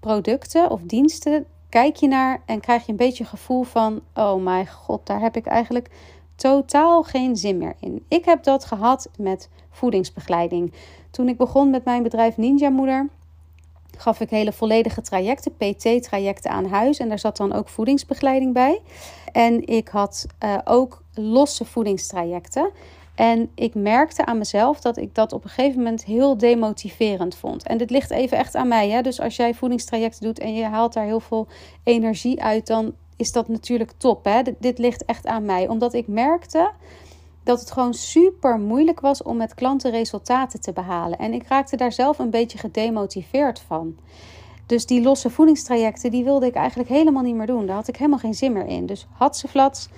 producten 0.00 0.70
of 0.70 0.80
diensten 0.82 1.46
kijk 1.68 1.96
je 1.96 2.08
naar 2.08 2.42
en 2.46 2.60
krijg 2.60 2.84
je 2.86 2.90
een 2.90 2.96
beetje 2.96 3.24
gevoel 3.24 3.62
van: 3.62 4.00
oh 4.14 4.42
mijn 4.42 4.68
god, 4.68 5.06
daar 5.06 5.20
heb 5.20 5.36
ik 5.36 5.46
eigenlijk 5.46 5.90
totaal 6.36 7.02
geen 7.02 7.36
zin 7.36 7.58
meer 7.58 7.74
in. 7.80 8.04
Ik 8.08 8.24
heb 8.24 8.42
dat 8.42 8.64
gehad 8.64 9.08
met 9.16 9.48
voedingsbegeleiding. 9.70 10.72
Toen 11.10 11.28
ik 11.28 11.36
begon 11.36 11.70
met 11.70 11.84
mijn 11.84 12.02
bedrijf 12.02 12.36
Ninja 12.36 12.68
Moeder, 12.68 13.08
gaf 13.96 14.20
ik 14.20 14.30
hele 14.30 14.52
volledige 14.52 15.00
trajecten, 15.00 15.56
PT-trajecten 15.56 16.50
aan 16.50 16.66
huis. 16.66 16.98
En 16.98 17.08
daar 17.08 17.18
zat 17.18 17.36
dan 17.36 17.52
ook 17.52 17.68
voedingsbegeleiding 17.68 18.52
bij. 18.52 18.80
En 19.32 19.66
ik 19.66 19.88
had 19.88 20.26
uh, 20.44 20.58
ook 20.64 21.02
losse 21.14 21.64
voedingstrajecten. 21.64 22.70
En 23.18 23.50
ik 23.54 23.74
merkte 23.74 24.24
aan 24.24 24.38
mezelf 24.38 24.80
dat 24.80 24.96
ik 24.96 25.14
dat 25.14 25.32
op 25.32 25.44
een 25.44 25.50
gegeven 25.50 25.76
moment 25.76 26.04
heel 26.04 26.36
demotiverend 26.36 27.34
vond. 27.34 27.62
En 27.62 27.78
dit 27.78 27.90
ligt 27.90 28.10
even 28.10 28.38
echt 28.38 28.54
aan 28.54 28.68
mij. 28.68 28.90
Hè? 28.90 29.00
Dus 29.02 29.20
als 29.20 29.36
jij 29.36 29.54
voedingstrajecten 29.54 30.22
doet 30.22 30.38
en 30.38 30.54
je 30.54 30.64
haalt 30.64 30.92
daar 30.92 31.04
heel 31.04 31.20
veel 31.20 31.46
energie 31.82 32.42
uit, 32.42 32.66
dan 32.66 32.94
is 33.16 33.32
dat 33.32 33.48
natuurlijk 33.48 33.92
top. 33.96 34.24
Hè? 34.24 34.42
Dit, 34.58 34.78
ligt 34.78 35.04
echt 35.04 35.26
aan 35.26 35.44
mij. 35.44 35.68
Omdat 35.68 35.94
ik 35.94 36.08
merkte 36.08 36.70
dat 37.44 37.60
het 37.60 37.70
gewoon 37.70 37.94
super 37.94 38.58
moeilijk 38.58 39.00
was 39.00 39.22
om 39.22 39.36
met 39.36 39.54
klanten 39.54 39.90
resultaten 39.90 40.60
te 40.60 40.72
behalen. 40.72 41.18
En 41.18 41.32
ik 41.32 41.46
raakte 41.48 41.76
daar 41.76 41.92
zelf 41.92 42.18
een 42.18 42.30
beetje 42.30 42.58
gedemotiveerd 42.58 43.60
van. 43.60 43.96
Dus 44.66 44.86
die 44.86 45.02
losse 45.02 45.30
voedingstrajecten, 45.30 46.10
die 46.10 46.24
wilde 46.24 46.46
ik 46.46 46.54
eigenlijk 46.54 46.88
helemaal 46.88 47.22
niet 47.22 47.34
meer 47.34 47.46
doen. 47.46 47.66
Daar 47.66 47.76
had 47.76 47.88
ik 47.88 47.96
helemaal 47.96 48.18
geen 48.18 48.34
zin 48.34 48.52
meer 48.52 48.66
in. 48.66 48.86
Dus 48.86 49.06
had 49.12 49.36
ze 49.36 49.48
flats 49.48 49.88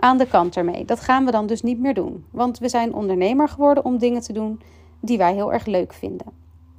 aan 0.00 0.18
de 0.18 0.26
kant 0.26 0.56
ermee. 0.56 0.84
Dat 0.84 1.00
gaan 1.00 1.24
we 1.24 1.30
dan 1.30 1.46
dus 1.46 1.62
niet 1.62 1.78
meer 1.78 1.94
doen. 1.94 2.24
Want 2.30 2.58
we 2.58 2.68
zijn 2.68 2.94
ondernemer 2.94 3.48
geworden 3.48 3.84
om 3.84 3.98
dingen 3.98 4.20
te 4.20 4.32
doen 4.32 4.60
die 5.00 5.18
wij 5.18 5.34
heel 5.34 5.52
erg 5.52 5.66
leuk 5.66 5.92
vinden. 5.92 6.26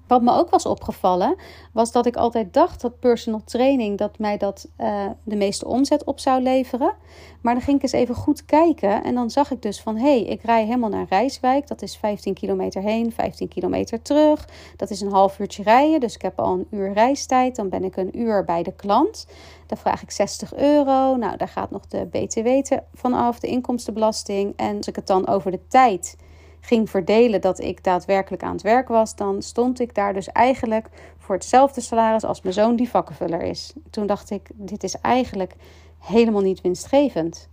Wat 0.09 0.21
me 0.21 0.33
ook 0.33 0.49
was 0.49 0.65
opgevallen, 0.65 1.35
was 1.73 1.91
dat 1.91 2.05
ik 2.05 2.15
altijd 2.15 2.53
dacht 2.53 2.81
dat 2.81 2.99
personal 2.99 3.41
training 3.45 3.97
dat 3.97 4.19
mij 4.19 4.37
dat 4.37 4.67
uh, 4.77 5.05
de 5.23 5.35
meeste 5.35 5.67
omzet 5.67 6.03
op 6.03 6.19
zou 6.19 6.41
leveren. 6.41 6.93
Maar 7.41 7.53
dan 7.53 7.63
ging 7.63 7.77
ik 7.77 7.83
eens 7.83 7.91
even 7.91 8.15
goed 8.15 8.45
kijken 8.45 9.03
en 9.03 9.15
dan 9.15 9.29
zag 9.29 9.51
ik 9.51 9.61
dus 9.61 9.81
van 9.81 9.95
hé, 9.95 10.19
hey, 10.19 10.21
ik 10.21 10.41
rij 10.41 10.65
helemaal 10.65 10.89
naar 10.89 11.05
Rijswijk. 11.09 11.67
Dat 11.67 11.81
is 11.81 11.97
15 11.97 12.33
kilometer 12.33 12.81
heen, 12.81 13.11
15 13.11 13.47
kilometer 13.47 14.01
terug. 14.01 14.47
Dat 14.75 14.89
is 14.89 15.01
een 15.01 15.11
half 15.11 15.39
uurtje 15.39 15.63
rijden, 15.63 15.99
dus 15.99 16.15
ik 16.15 16.21
heb 16.21 16.39
al 16.39 16.53
een 16.53 16.67
uur 16.71 16.93
reistijd. 16.93 17.55
Dan 17.55 17.69
ben 17.69 17.83
ik 17.83 17.97
een 17.97 18.19
uur 18.19 18.45
bij 18.45 18.63
de 18.63 18.73
klant. 18.73 19.27
Dan 19.67 19.77
vraag 19.77 20.01
ik 20.01 20.11
60 20.11 20.55
euro. 20.55 21.15
Nou, 21.15 21.37
daar 21.37 21.47
gaat 21.47 21.71
nog 21.71 21.87
de 21.87 22.05
BTW 22.05 22.73
vanaf, 22.93 23.39
de 23.39 23.47
inkomstenbelasting. 23.47 24.53
En 24.55 24.77
als 24.77 24.87
ik 24.87 24.95
het 24.95 25.07
dan 25.07 25.27
over 25.27 25.51
de 25.51 25.67
tijd 25.67 26.15
ging 26.59 26.89
verdelen 26.89 27.41
dat 27.41 27.59
ik 27.59 27.83
daadwerkelijk 27.83 28.43
aan 28.43 28.51
het 28.51 28.61
werk 28.61 28.87
was, 28.87 29.15
dan 29.15 29.41
stond 29.41 29.79
ik 29.79 29.95
daar 29.95 30.13
dus 30.13 30.27
eigenlijk 30.31 30.89
voor 31.17 31.35
hetzelfde 31.35 31.81
salaris 31.81 32.23
als 32.23 32.41
mijn 32.41 32.53
zoon 32.53 32.75
die 32.75 32.89
vakkenvuller 32.89 33.41
is. 33.41 33.73
Toen 33.89 34.07
dacht 34.07 34.29
ik, 34.29 34.49
dit 34.53 34.83
is 34.83 34.95
eigenlijk 35.01 35.55
helemaal 35.99 36.41
niet 36.41 36.61
winstgevend. 36.61 37.49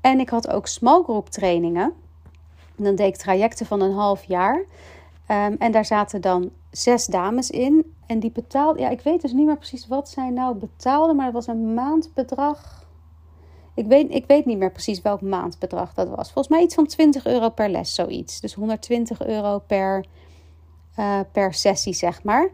En 0.00 0.20
ik 0.20 0.28
had 0.28 0.50
ook 0.50 0.66
small 0.66 1.02
group 1.02 1.28
trainingen. 1.28 1.92
Dan 2.76 2.94
deed 2.94 3.06
ik 3.06 3.16
trajecten 3.16 3.66
van 3.66 3.80
een 3.80 3.92
half 3.92 4.24
jaar. 4.24 4.56
Um, 5.28 5.56
en 5.58 5.72
daar 5.72 5.84
zaten 5.84 6.20
dan 6.20 6.50
zes 6.70 7.06
dames 7.06 7.50
in. 7.50 7.94
En 8.06 8.18
die 8.18 8.30
betaalden, 8.30 8.82
ja, 8.82 8.88
ik 8.88 9.00
weet 9.00 9.22
dus 9.22 9.32
niet 9.32 9.46
meer 9.46 9.56
precies 9.56 9.86
wat 9.86 10.08
zij 10.08 10.30
nou 10.30 10.56
betaalden, 10.56 11.16
maar 11.16 11.24
het 11.24 11.34
was 11.34 11.46
een 11.46 11.74
maandbedrag 11.74 12.83
ik 13.74 13.86
weet, 13.86 14.14
ik 14.14 14.24
weet 14.26 14.44
niet 14.44 14.58
meer 14.58 14.72
precies 14.72 15.02
welk 15.02 15.20
maandbedrag 15.20 15.94
dat 15.94 16.08
was. 16.08 16.32
Volgens 16.32 16.48
mij 16.48 16.62
iets 16.62 16.74
van 16.74 16.86
20 16.86 17.26
euro 17.26 17.48
per 17.48 17.68
les, 17.68 17.94
zoiets. 17.94 18.40
Dus 18.40 18.54
120 18.54 19.26
euro 19.26 19.58
per, 19.58 20.04
uh, 20.98 21.20
per 21.32 21.54
sessie, 21.54 21.94
zeg 21.94 22.22
maar. 22.22 22.50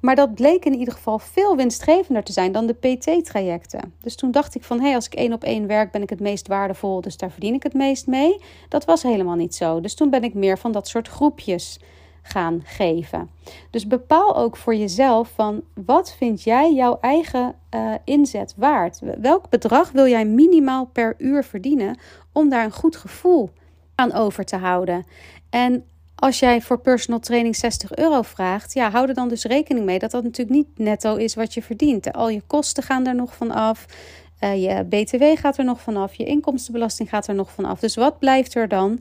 Maar 0.00 0.14
dat 0.14 0.34
bleek 0.34 0.64
in 0.64 0.74
ieder 0.74 0.94
geval 0.94 1.18
veel 1.18 1.56
winstgevender 1.56 2.22
te 2.24 2.32
zijn 2.32 2.52
dan 2.52 2.66
de 2.66 2.72
PT-trajecten. 2.72 3.94
Dus 4.00 4.16
toen 4.16 4.30
dacht 4.30 4.54
ik 4.54 4.64
van, 4.64 4.78
hé, 4.78 4.84
hey, 4.84 4.94
als 4.94 5.06
ik 5.06 5.14
één 5.14 5.32
op 5.32 5.44
één 5.44 5.66
werk, 5.66 5.90
ben 5.90 6.02
ik 6.02 6.10
het 6.10 6.20
meest 6.20 6.48
waardevol, 6.48 7.00
dus 7.00 7.16
daar 7.16 7.30
verdien 7.30 7.54
ik 7.54 7.62
het 7.62 7.74
meest 7.74 8.06
mee. 8.06 8.40
Dat 8.68 8.84
was 8.84 9.02
helemaal 9.02 9.34
niet 9.34 9.54
zo. 9.54 9.80
Dus 9.80 9.94
toen 9.94 10.10
ben 10.10 10.22
ik 10.22 10.34
meer 10.34 10.58
van 10.58 10.72
dat 10.72 10.88
soort 10.88 11.08
groepjes 11.08 11.78
gaan 12.22 12.62
geven. 12.64 13.30
Dus 13.70 13.86
bepaal 13.86 14.36
ook 14.36 14.56
voor 14.56 14.74
jezelf 14.74 15.30
van 15.34 15.62
wat 15.74 16.14
vind 16.18 16.42
jij 16.42 16.74
jouw 16.74 16.98
eigen 17.00 17.54
uh, 17.74 17.94
inzet 18.04 18.54
waard? 18.56 19.00
Welk 19.20 19.48
bedrag 19.48 19.90
wil 19.90 20.06
jij 20.06 20.24
minimaal 20.24 20.86
per 20.86 21.14
uur 21.18 21.44
verdienen 21.44 21.98
om 22.32 22.48
daar 22.48 22.64
een 22.64 22.72
goed 22.72 22.96
gevoel 22.96 23.50
aan 23.94 24.12
over 24.12 24.44
te 24.44 24.56
houden? 24.56 25.04
En 25.50 25.84
als 26.14 26.38
jij 26.38 26.60
voor 26.60 26.80
personal 26.80 27.20
training 27.20 27.56
60 27.56 27.96
euro 27.96 28.22
vraagt, 28.22 28.72
ja, 28.72 28.90
hou 28.90 29.08
er 29.08 29.14
dan 29.14 29.28
dus 29.28 29.44
rekening 29.44 29.84
mee 29.86 29.98
dat 29.98 30.10
dat 30.10 30.22
natuurlijk 30.22 30.56
niet 30.56 30.78
netto 30.78 31.16
is 31.16 31.34
wat 31.34 31.54
je 31.54 31.62
verdient. 31.62 32.12
Al 32.12 32.28
je 32.28 32.42
kosten 32.46 32.82
gaan 32.82 33.06
er 33.06 33.14
nog 33.14 33.36
van 33.36 33.50
af. 33.50 33.86
Uh, 34.40 34.62
je 34.62 34.84
BTW 34.84 35.24
gaat 35.34 35.58
er 35.58 35.64
nog 35.64 35.80
vanaf, 35.80 36.14
je 36.14 36.24
inkomstenbelasting 36.24 37.08
gaat 37.08 37.26
er 37.26 37.34
nog 37.34 37.50
vanaf. 37.50 37.80
Dus 37.80 37.94
wat 37.94 38.18
blijft 38.18 38.54
er 38.54 38.68
dan 38.68 39.00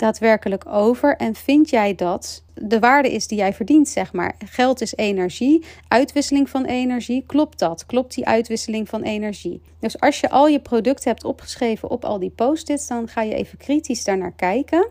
daadwerkelijk 0.00 0.66
over? 0.66 1.16
En 1.16 1.34
vind 1.34 1.70
jij 1.70 1.94
dat 1.94 2.42
de 2.54 2.78
waarde 2.78 3.12
is 3.12 3.26
die 3.26 3.38
jij 3.38 3.52
verdient, 3.52 3.88
zeg 3.88 4.12
maar? 4.12 4.34
Geld 4.44 4.80
is 4.80 4.94
energie, 4.96 5.64
uitwisseling 5.88 6.50
van 6.50 6.64
energie. 6.64 7.24
Klopt 7.26 7.58
dat? 7.58 7.86
Klopt 7.86 8.14
die 8.14 8.26
uitwisseling 8.26 8.88
van 8.88 9.02
energie? 9.02 9.62
Dus 9.80 10.00
als 10.00 10.20
je 10.20 10.30
al 10.30 10.46
je 10.46 10.60
producten 10.60 11.10
hebt 11.10 11.24
opgeschreven 11.24 11.90
op 11.90 12.04
al 12.04 12.18
die 12.18 12.30
post-its, 12.30 12.86
dan 12.86 13.08
ga 13.08 13.22
je 13.22 13.34
even 13.34 13.58
kritisch 13.58 14.04
daarnaar 14.04 14.32
kijken. 14.32 14.88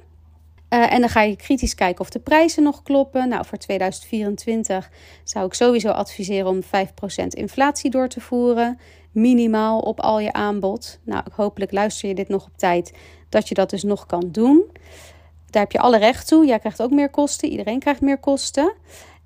Uh, 0.70 0.94
en 0.94 1.00
dan 1.00 1.10
ga 1.10 1.22
je 1.22 1.36
kritisch 1.36 1.76
kijken 1.76 2.02
of 2.02 2.10
de 2.10 2.20
prijzen 2.20 2.64
nog 2.64 2.84
kloppen. 2.84 3.30
Nou, 3.30 3.46
voor 3.46 3.58
2024 3.58 4.90
zou 5.24 5.46
ik 5.46 5.54
sowieso 5.54 5.90
adviseren 5.90 6.48
om 6.48 6.62
5% 6.64 6.68
inflatie 7.28 7.90
door 7.90 8.08
te 8.08 8.22
voeren. 8.22 8.80
Minimaal 9.12 9.80
op 9.80 10.00
al 10.00 10.20
je 10.20 10.34
aanbod. 10.34 11.00
Nou, 11.04 11.24
hopelijk 11.36 11.72
luister 11.72 12.10
je 12.10 12.16
dit 12.16 12.30
nog 12.30 12.46
op 12.46 12.58
tijd 12.58 12.94
dat 13.30 13.48
je 13.48 13.54
dat 13.54 13.70
dus 13.70 13.84
nog 13.84 14.06
kan 14.06 14.30
doen. 14.32 14.64
Daar 15.50 15.62
heb 15.62 15.72
je 15.72 15.80
alle 15.80 15.98
recht 15.98 16.28
toe. 16.28 16.46
Jij 16.46 16.60
krijgt 16.60 16.82
ook 16.82 16.92
meer 16.92 17.10
kosten. 17.10 17.50
Iedereen 17.50 17.80
krijgt 17.80 18.02
meer 18.02 18.20
kosten. 18.20 18.74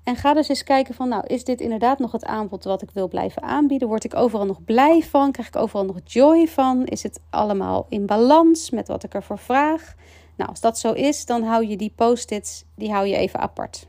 En 0.04 0.16
ga 0.16 0.34
dus 0.34 0.48
eens 0.48 0.64
kijken 0.64 0.94
van, 0.94 1.08
nou, 1.08 1.26
is 1.26 1.44
dit 1.44 1.60
inderdaad 1.60 1.98
nog 1.98 2.12
het 2.12 2.24
aanbod 2.24 2.64
wat 2.64 2.82
ik 2.82 2.90
wil 2.92 3.08
blijven 3.08 3.42
aanbieden? 3.42 3.88
Word 3.88 4.04
ik 4.04 4.16
overal 4.16 4.46
nog 4.46 4.64
blij 4.64 5.02
van? 5.02 5.32
Krijg 5.32 5.48
ik 5.48 5.56
overal 5.56 5.84
nog 5.84 5.96
joy 6.04 6.46
van? 6.46 6.84
Is 6.84 7.02
het 7.02 7.20
allemaal 7.30 7.86
in 7.88 8.06
balans 8.06 8.70
met 8.70 8.88
wat 8.88 9.04
ik 9.04 9.14
ervoor 9.14 9.38
vraag? 9.38 9.94
Nou, 10.36 10.50
als 10.50 10.60
dat 10.60 10.78
zo 10.78 10.92
is, 10.92 11.26
dan 11.26 11.42
hou 11.42 11.66
je 11.66 11.76
die 11.76 11.92
post-its, 11.94 12.64
die 12.74 12.92
hou 12.92 13.06
je 13.06 13.16
even 13.16 13.40
apart. 13.40 13.86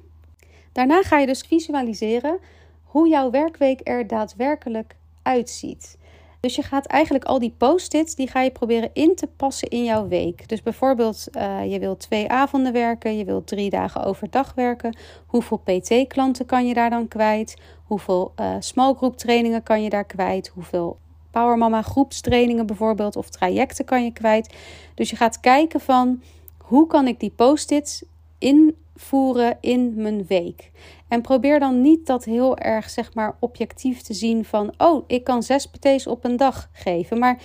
Daarna 0.72 1.02
ga 1.02 1.18
je 1.18 1.26
dus 1.26 1.42
visualiseren 1.42 2.40
hoe 2.84 3.08
jouw 3.08 3.30
werkweek 3.30 3.82
er 3.84 4.08
daadwerkelijk 4.08 4.96
uitziet. 5.22 5.98
Dus 6.46 6.56
je 6.56 6.62
gaat 6.62 6.86
eigenlijk 6.86 7.26
al 7.26 7.40
die 7.40 7.54
post-its, 7.58 8.16
die 8.16 8.28
ga 8.28 8.42
je 8.42 8.52
proberen 8.52 8.90
in 8.94 9.16
te 9.16 9.28
passen 9.28 9.68
in 9.68 9.84
jouw 9.84 10.08
week. 10.08 10.48
Dus 10.48 10.62
bijvoorbeeld, 10.62 11.28
uh, 11.32 11.72
je 11.72 11.80
wilt 11.80 12.00
twee 12.00 12.30
avonden 12.30 12.74
werken, 12.74 13.18
je 13.18 13.26
wilt 13.26 13.48
drie 13.48 13.70
dagen 13.70 14.04
overdag 14.04 14.54
werken. 14.54 14.98
Hoeveel 15.26 15.58
PT-klanten 15.58 16.46
kan 16.46 16.68
je 16.68 16.74
daar 16.74 16.90
dan 16.90 17.08
kwijt? 17.08 17.58
Hoeveel 17.84 18.34
uh, 18.40 18.56
small 18.60 18.94
group 18.94 19.18
trainingen 19.18 19.64
kan 19.64 19.84
je 19.84 19.90
daar 19.90 20.06
kwijt? 20.06 20.48
Hoeveel 20.48 20.98
Power 21.36 21.58
Mama 21.58 21.82
groepstrainingen 21.82 22.66
bijvoorbeeld 22.66 23.16
of 23.16 23.30
trajecten 23.30 23.86
kan 23.86 24.04
je 24.04 24.12
kwijt? 24.12 24.54
Dus 24.94 25.10
je 25.10 25.16
gaat 25.16 25.40
kijken 25.40 25.80
van, 25.80 26.22
hoe 26.58 26.88
kan 26.88 27.08
ik 27.08 27.20
die 27.20 27.30
post-its 27.36 28.04
invoeren 28.38 29.58
in 29.62 29.94
mijn 29.96 30.26
week? 30.28 30.72
En 31.08 31.22
probeer 31.22 31.60
dan 31.60 31.82
niet 31.82 32.06
dat 32.06 32.24
heel 32.24 32.58
erg, 32.58 32.90
zeg 32.90 33.14
maar, 33.14 33.36
objectief 33.40 34.02
te 34.02 34.14
zien 34.14 34.46
van, 34.46 34.74
oh, 34.78 35.04
ik 35.08 35.24
kan 35.24 35.44
zes 35.44 35.68
PT's 35.68 36.08
op 36.08 36.26
een 36.26 36.38
dag 36.38 36.70
geven. 36.72 37.20
Maar 37.20 37.42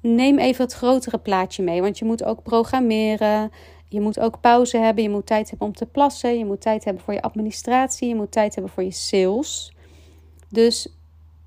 neem 0.00 0.38
even 0.38 0.64
het 0.64 0.72
grotere 0.72 1.18
plaatje 1.18 1.62
mee, 1.62 1.80
want 1.82 1.98
je 1.98 2.04
moet 2.04 2.24
ook 2.24 2.42
programmeren. 2.42 3.50
Je 3.88 4.00
moet 4.00 4.20
ook 4.20 4.40
pauze 4.40 4.76
hebben, 4.76 5.02
je 5.02 5.10
moet 5.10 5.26
tijd 5.26 5.50
hebben 5.50 5.66
om 5.66 5.74
te 5.74 5.86
plassen, 5.86 6.38
je 6.38 6.44
moet 6.44 6.60
tijd 6.60 6.84
hebben 6.84 7.02
voor 7.02 7.14
je 7.14 7.22
administratie, 7.22 8.08
je 8.08 8.14
moet 8.14 8.32
tijd 8.32 8.54
hebben 8.54 8.72
voor 8.72 8.82
je 8.82 8.90
sales. 8.90 9.72
Dus 10.48 10.99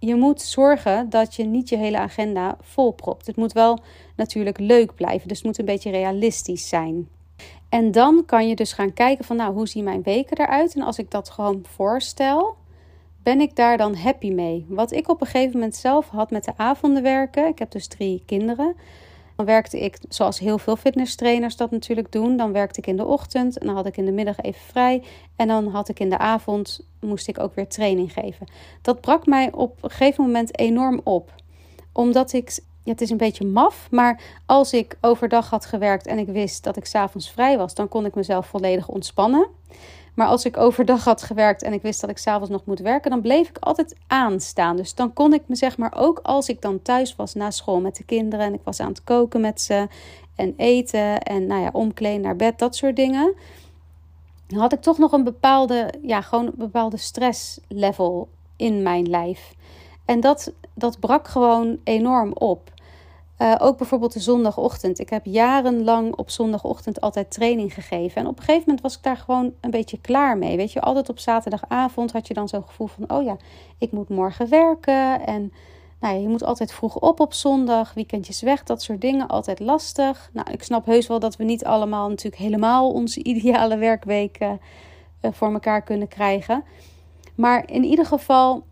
je 0.06 0.16
moet 0.16 0.42
zorgen 0.42 1.10
dat 1.10 1.36
je 1.36 1.44
niet 1.44 1.70
je 1.70 1.78
hele 1.78 1.98
agenda 1.98 2.58
volpropt. 2.62 3.28
Het 3.28 3.36
moet 3.36 3.54
wel 3.54 3.80
natuurlijk 4.16 4.60
leuk 4.60 4.96
blijven, 4.96 5.28
dus 5.28 5.38
het 5.38 5.46
moet 5.46 5.58
een 5.58 5.66
beetje 5.66 5.92
realistisch 5.92 6.70
zijn. 6.70 7.10
En 7.70 7.92
dan 7.92 8.24
kan 8.26 8.48
je 8.48 8.56
dus 8.56 8.74
gaan 8.74 8.94
kijken 8.94 9.26
van, 9.26 9.36
nou, 9.36 9.54
hoe 9.54 9.68
zien 9.68 9.84
mijn 9.84 10.04
weken 10.04 10.38
eruit? 10.38 10.76
En 10.76 10.82
als 10.82 10.98
ik 10.98 11.12
dat 11.12 11.30
gewoon 11.30 11.66
voorstel, 11.76 12.56
ben 13.24 13.42
ik 13.42 13.56
daar 13.56 13.78
dan 13.78 13.96
happy 13.96 14.32
mee? 14.32 14.66
Wat 14.70 14.92
ik 14.92 15.10
op 15.10 15.22
een 15.22 15.28
gegeven 15.28 15.54
moment 15.54 15.76
zelf 15.76 16.10
had 16.10 16.32
met 16.32 16.44
de 16.44 16.54
avonden 16.56 17.04
werken, 17.04 17.48
ik 17.48 17.60
heb 17.60 17.72
dus 17.72 17.88
drie 17.88 18.24
kinderen. 18.26 18.76
Dan 19.36 19.46
werkte 19.46 19.80
ik, 19.80 19.98
zoals 20.10 20.40
heel 20.40 20.58
veel 20.58 20.76
fitnesstrainers 20.76 21.56
dat 21.56 21.72
natuurlijk 21.72 22.12
doen, 22.12 22.38
dan 22.38 22.52
werkte 22.52 22.80
ik 22.80 22.88
in 22.88 22.98
de 22.98 23.06
ochtend 23.06 23.58
en 23.58 23.66
dan 23.66 23.76
had 23.76 23.86
ik 23.86 23.98
in 23.98 24.06
de 24.06 24.12
middag 24.12 24.40
even 24.40 24.62
vrij. 24.62 25.04
En 25.36 25.48
dan 25.48 25.68
had 25.68 25.90
ik 25.90 26.00
in 26.00 26.10
de 26.10 26.18
avond, 26.18 26.80
moest 27.00 27.28
ik 27.28 27.40
ook 27.40 27.56
weer 27.56 27.68
training 27.68 28.14
geven. 28.14 28.48
Dat 28.82 29.02
brak 29.02 29.26
mij 29.26 29.52
op 29.52 29.84
een 29.84 29.90
gegeven 29.90 30.24
moment 30.24 30.60
enorm 30.60 31.02
op. 31.04 31.34
Omdat 31.92 32.34
ik, 32.34 32.60
ja, 32.84 32.92
het 32.92 33.02
is 33.02 33.10
een 33.10 33.18
beetje 33.18 33.46
maf, 33.46 33.88
maar 33.92 34.22
als 34.46 34.74
ik 34.74 34.98
overdag 35.02 35.50
had 35.50 35.66
gewerkt 35.66 36.08
en 36.08 36.18
ik 36.18 36.28
wist 36.28 36.64
dat 36.64 36.78
ik 36.78 36.86
s'avonds 36.86 37.32
vrij 37.32 37.58
was, 37.58 37.74
dan 37.74 37.88
kon 37.88 38.06
ik 38.06 38.16
mezelf 38.16 38.48
volledig 38.48 38.88
ontspannen. 38.88 39.48
Maar 40.14 40.28
als 40.28 40.46
ik 40.46 40.58
overdag 40.58 41.04
had 41.04 41.24
gewerkt 41.24 41.64
en 41.64 41.74
ik 41.74 41.82
wist 41.82 42.02
dat 42.02 42.10
ik 42.10 42.18
s'avonds 42.18 42.50
nog 42.50 42.66
moet 42.66 42.80
werken, 42.80 43.12
dan 43.12 43.22
bleef 43.22 43.50
ik 43.50 43.58
altijd 43.58 43.96
aanstaan. 44.08 44.76
Dus 44.76 44.96
dan 44.96 45.14
kon 45.14 45.34
ik 45.34 45.42
me 45.46 45.56
zeg 45.56 45.78
maar 45.78 45.94
ook 45.96 46.20
als 46.24 46.50
ik 46.50 46.62
dan 46.62 46.82
thuis 46.82 47.16
was 47.16 47.34
na 47.34 47.52
school 47.52 47.82
met 47.82 47.96
de 47.96 48.04
kinderen 48.04 48.46
en 48.46 48.54
ik 48.54 48.62
was 48.64 48.80
aan 48.80 48.88
het 48.88 49.04
koken 49.04 49.42
met 49.42 49.62
ze 49.62 49.88
en 50.36 50.54
eten 50.58 51.22
en 51.22 51.48
nou 51.48 51.62
ja, 51.62 51.70
omkleden 51.72 52.22
naar 52.22 52.36
bed, 52.36 52.60
dat 52.60 52.76
soort 52.76 52.96
dingen. 52.96 53.34
Dan 54.48 54.60
had 54.60 54.74
ik 54.74 54.82
toch 54.82 54.98
nog 54.98 55.12
een 55.12 55.24
bepaalde, 55.24 55.94
ja, 56.02 56.22
gewoon 56.22 56.46
een 56.46 56.54
bepaalde 56.56 56.98
stresslevel 56.98 58.28
in 58.56 58.82
mijn 58.82 59.10
lijf. 59.10 59.54
En 60.06 60.20
dat, 60.20 60.52
dat 60.74 61.00
brak 61.00 61.28
gewoon 61.28 61.78
enorm 61.84 62.34
op. 62.34 62.72
Uh, 63.40 63.56
ook 63.60 63.78
bijvoorbeeld 63.78 64.14
de 64.14 64.20
zondagochtend. 64.20 65.00
Ik 65.00 65.10
heb 65.10 65.26
jarenlang 65.26 66.16
op 66.16 66.30
zondagochtend 66.30 67.02
altijd 67.02 67.32
training 67.32 67.74
gegeven. 67.74 68.22
En 68.22 68.28
op 68.28 68.38
een 68.38 68.44
gegeven 68.44 68.64
moment 68.66 68.82
was 68.82 68.98
ik 68.98 69.04
daar 69.04 69.18
gewoon 69.18 69.54
een 69.62 69.72
beetje 69.72 70.02
klaar 70.02 70.38
mee. 70.38 70.58
Weet 70.58 70.72
je, 70.72 70.82
altijd 70.82 71.10
op 71.10 71.20
zaterdagavond 71.20 72.12
had 72.12 72.28
je 72.28 72.34
dan 72.34 72.48
zo'n 72.48 72.64
gevoel 72.64 72.88
van: 72.88 73.12
oh 73.12 73.24
ja, 73.24 73.38
ik 73.78 73.92
moet 73.92 74.10
morgen 74.10 74.50
werken. 74.50 75.26
En 75.26 75.54
nou 76.00 76.16
ja, 76.16 76.22
je 76.22 76.28
moet 76.28 76.44
altijd 76.44 76.74
vroeg 76.74 76.96
op 76.96 77.20
op 77.20 77.34
zondag, 77.34 77.94
weekendjes 77.94 78.42
weg, 78.42 78.64
dat 78.64 78.82
soort 78.82 79.02
dingen. 79.02 79.28
Altijd 79.28 79.60
lastig. 79.60 80.30
Nou, 80.34 80.52
ik 80.52 80.64
snap 80.64 80.86
heus 80.86 81.08
wel 81.08 81.20
dat 81.20 81.36
we 81.36 81.44
niet 81.44 81.66
allemaal 81.66 82.10
natuurlijk 82.10 82.42
helemaal 82.42 82.92
onze 82.92 83.24
ideale 83.34 83.78
werkweken 83.78 84.60
uh, 85.22 85.32
voor 85.32 85.54
elkaar 85.54 85.82
kunnen 85.82 86.08
krijgen. 86.08 86.64
Maar 87.36 87.70
in 87.72 87.84
ieder 87.84 88.06
geval 88.06 88.64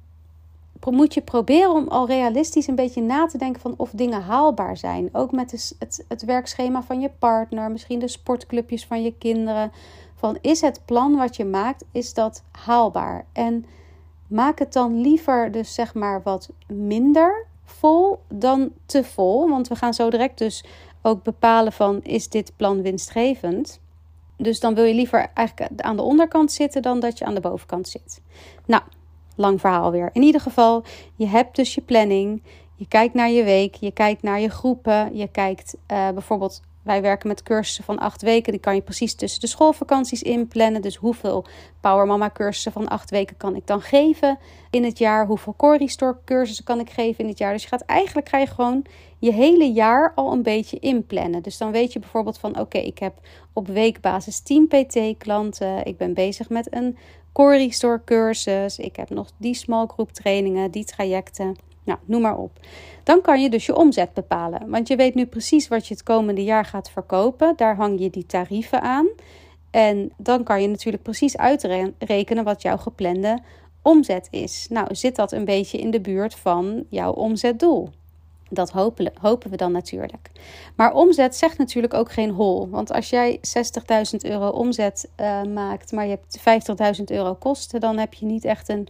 moet 0.90 1.14
je 1.14 1.22
proberen 1.22 1.72
om 1.72 1.88
al 1.88 2.08
realistisch 2.08 2.68
een 2.68 2.76
beetje 2.76 3.02
na 3.02 3.26
te 3.26 3.38
denken 3.38 3.62
van 3.62 3.74
of 3.78 3.90
dingen 3.90 4.22
haalbaar 4.22 4.78
zijn. 4.78 5.10
Ook 5.12 5.32
met 5.32 5.52
het, 5.52 6.06
het, 6.08 6.26
werkschema 6.26 6.84
van 6.84 7.02
je 7.02 7.10
partner, 7.20 7.72
misschien 7.72 8.00
de 8.00 8.08
sportclubjes 8.08 8.86
van 8.86 9.04
je 9.04 9.14
kinderen. 9.18 9.72
Van 10.16 10.38
is 10.42 10.62
het 10.62 10.82
plan 10.86 11.16
wat 11.16 11.36
je 11.36 11.46
maakt, 11.46 11.86
is 11.92 12.14
dat 12.14 12.44
haalbaar? 12.52 13.26
En 13.34 13.66
maak 14.28 14.60
het 14.60 14.74
dan 14.74 15.02
liever 15.02 15.52
dus 15.52 15.74
zeg 15.74 15.94
maar 15.94 16.22
wat 16.24 16.50
minder 16.68 17.46
vol 17.64 18.20
dan 18.28 18.72
te 18.86 19.04
vol. 19.04 19.50
Want 19.50 19.68
we 19.68 19.76
gaan 19.76 19.94
zo 19.94 20.10
direct 20.10 20.38
dus 20.38 20.64
ook 21.02 21.24
bepalen 21.24 21.72
van 21.72 22.04
is 22.04 22.30
dit 22.30 22.52
plan 22.56 22.82
winstgevend. 22.82 23.80
Dus 24.38 24.60
dan 24.60 24.76
wil 24.76 24.84
je 24.84 24.94
liever 24.94 25.32
eigenlijk 25.34 25.82
aan 25.82 25.96
de 25.96 26.02
onderkant 26.02 26.52
zitten 26.52 26.82
dan 26.82 27.00
dat 27.00 27.18
je 27.18 27.26
aan 27.26 27.36
de 27.36 27.42
bovenkant 27.42 27.88
zit. 27.88 28.22
Nou, 28.66 28.84
lang 29.42 29.60
verhaal 29.60 29.92
weer. 29.92 30.10
In 30.14 30.22
ieder 30.22 30.42
geval, 30.42 30.84
je 31.16 31.28
hebt 31.28 31.56
dus 31.56 31.76
je 31.76 31.82
planning. 31.82 32.44
Je 32.76 32.88
kijkt 32.88 33.14
naar 33.14 33.30
je 33.30 33.44
week, 33.44 33.76
je 33.76 33.92
kijkt 33.92 34.22
naar 34.22 34.40
je 34.40 34.50
groepen. 34.50 35.16
Je 35.18 35.28
kijkt 35.28 35.76
uh, 35.92 36.10
bijvoorbeeld, 36.10 36.62
wij 36.84 37.02
werken 37.02 37.28
met 37.28 37.44
cursussen 37.44 37.84
van 37.84 38.00
acht 38.00 38.22
weken. 38.22 38.52
Die 38.52 38.62
kan 38.62 38.76
je 38.76 38.82
precies 38.82 39.16
tussen 39.16 39.42
de 39.42 39.48
schoolvakanties 39.48 40.24
inplannen. 40.24 40.82
Dus 40.82 40.96
hoeveel 40.96 41.46
Power 41.82 42.06
Mama 42.06 42.30
cursussen 42.34 42.72
van 42.72 42.88
acht 42.88 43.10
weken 43.10 43.38
kan 43.38 43.56
ik 43.56 43.68
dan 43.68 43.82
geven 43.82 44.38
in 44.70 44.84
het 44.84 44.98
jaar? 44.98 45.26
Hoeveel 45.26 45.54
Core 45.58 45.78
Restore 45.78 46.18
cursussen 46.26 46.66
kan 46.66 46.80
ik 46.80 46.90
geven 46.90 47.24
in 47.24 47.30
het 47.30 47.38
jaar? 47.38 47.54
Dus 47.54 47.64
je 47.64 47.68
gaat 47.68 47.86
eigenlijk 47.86 48.30
ga 48.30 48.38
je 48.38 48.48
gewoon 48.48 48.86
je 49.20 49.34
hele 49.34 49.72
jaar 49.72 50.12
al 50.16 50.32
een 50.32 50.44
beetje 50.44 50.80
inplannen. 50.80 51.42
Dus 51.42 51.58
dan 51.58 51.72
weet 51.72 51.94
je 51.94 52.00
bijvoorbeeld 52.00 52.38
van 52.38 52.60
oké, 52.60 52.78
ik 52.78 53.00
heb 53.00 53.14
op 53.54 53.68
weekbasis 53.68 54.40
10 54.40 54.68
PT 54.68 55.18
klanten. 55.18 55.86
Ik 55.86 55.98
ben 55.98 56.14
bezig 56.14 56.50
met 56.50 56.74
een 56.74 56.98
Core 57.32 57.58
Restore 57.58 58.02
cursus. 58.06 58.78
Ik 58.78 58.96
heb 58.96 59.10
nog 59.10 59.32
die 59.38 59.54
small 59.54 59.86
group 59.86 60.12
trainingen, 60.12 60.72
die 60.72 60.86
trajecten. 60.86 61.56
Nou, 61.84 62.00
noem 62.06 62.22
maar 62.22 62.38
op. 62.38 62.60
Dan 63.04 63.22
kan 63.22 63.42
je 63.42 63.50
dus 63.50 63.66
je 63.66 63.76
omzet 63.76 64.14
bepalen. 64.14 64.70
Want 64.70 64.88
je 64.88 64.96
weet 64.96 65.16
nu 65.16 65.26
precies 65.26 65.68
wat 65.68 65.88
je 65.88 65.94
het 65.94 66.04
komende 66.04 66.44
jaar 66.44 66.66
gaat 66.66 66.92
verkopen. 66.92 67.54
Daar 67.56 67.76
hang 67.76 68.00
je 68.00 68.10
die 68.10 68.26
tarieven 68.26 68.82
aan. 68.82 69.08
En 69.72 70.12
dan 70.18 70.44
kan 70.44 70.62
je 70.62 70.68
natuurlijk 70.68 71.04
precies 71.04 71.38
uitrekenen 71.38 72.44
wat 72.44 72.62
jouw 72.62 72.78
geplande 72.78 73.40
omzet 73.82 74.28
is. 74.32 74.68
Nou, 74.70 74.96
zit 74.96 75.16
dat 75.16 75.32
een 75.32 75.46
beetje 75.46 75.78
in 75.78 75.92
de 75.92 76.02
buurt 76.02 76.36
van 76.36 76.86
jouw 76.90 77.12
omzetdoel? 77.12 77.90
Dat 78.54 78.72
hopen, 78.72 79.50
we 79.50 79.58
dan 79.58 79.72
natuurlijk. 79.72 80.32
Maar 80.76 80.94
omzet 80.94 81.36
zegt 81.36 81.58
natuurlijk 81.58 81.94
ook 81.94 82.12
geen 82.12 82.30
hol. 82.30 82.70
Want 82.70 82.92
als 82.92 83.10
jij 83.10 83.40
60.000 84.14 84.18
euro 84.22 84.48
omzet 84.48 85.10
uh, 85.20 85.44
maakt, 85.44 85.92
maar 85.92 86.08
je 86.08 86.18
hebt 86.20 86.98
50.000 87.00 87.04
euro 87.06 87.34
kosten, 87.34 87.80
dan 87.80 87.98
heb 87.98 88.14
je 88.14 88.26
niet 88.26 88.46
echt 88.46 88.70
een 88.70 88.88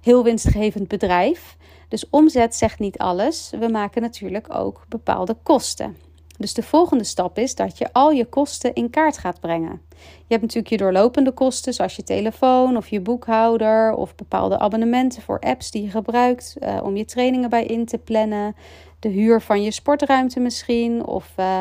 heel 0.00 0.24
winstgevend 0.24 0.88
bedrijf. 0.88 1.56
Dus 1.88 2.10
omzet 2.10 2.54
zegt 2.54 2.78
niet 2.78 2.98
alles. 2.98 3.52
We 3.58 3.68
maken 3.68 4.02
natuurlijk 4.02 4.54
ook 4.54 4.84
bepaalde 4.88 5.36
kosten. 5.42 6.07
Dus 6.38 6.54
de 6.54 6.62
volgende 6.62 7.04
stap 7.04 7.38
is 7.38 7.54
dat 7.54 7.78
je 7.78 7.92
al 7.92 8.10
je 8.10 8.24
kosten 8.24 8.74
in 8.74 8.90
kaart 8.90 9.18
gaat 9.18 9.40
brengen. 9.40 9.80
Je 9.98 10.34
hebt 10.34 10.42
natuurlijk 10.42 10.68
je 10.68 10.76
doorlopende 10.76 11.32
kosten, 11.32 11.74
zoals 11.74 11.96
je 11.96 12.04
telefoon 12.04 12.76
of 12.76 12.88
je 12.88 13.00
boekhouder 13.00 13.92
of 13.92 14.14
bepaalde 14.14 14.58
abonnementen 14.58 15.22
voor 15.22 15.40
apps 15.40 15.70
die 15.70 15.82
je 15.82 15.90
gebruikt 15.90 16.56
uh, 16.60 16.80
om 16.82 16.96
je 16.96 17.04
trainingen 17.04 17.50
bij 17.50 17.64
in 17.64 17.86
te 17.86 17.98
plannen 17.98 18.56
de 18.98 19.08
huur 19.08 19.40
van 19.40 19.62
je 19.62 19.70
sportruimte 19.70 20.40
misschien. 20.40 21.06
Of 21.06 21.32
uh, 21.36 21.60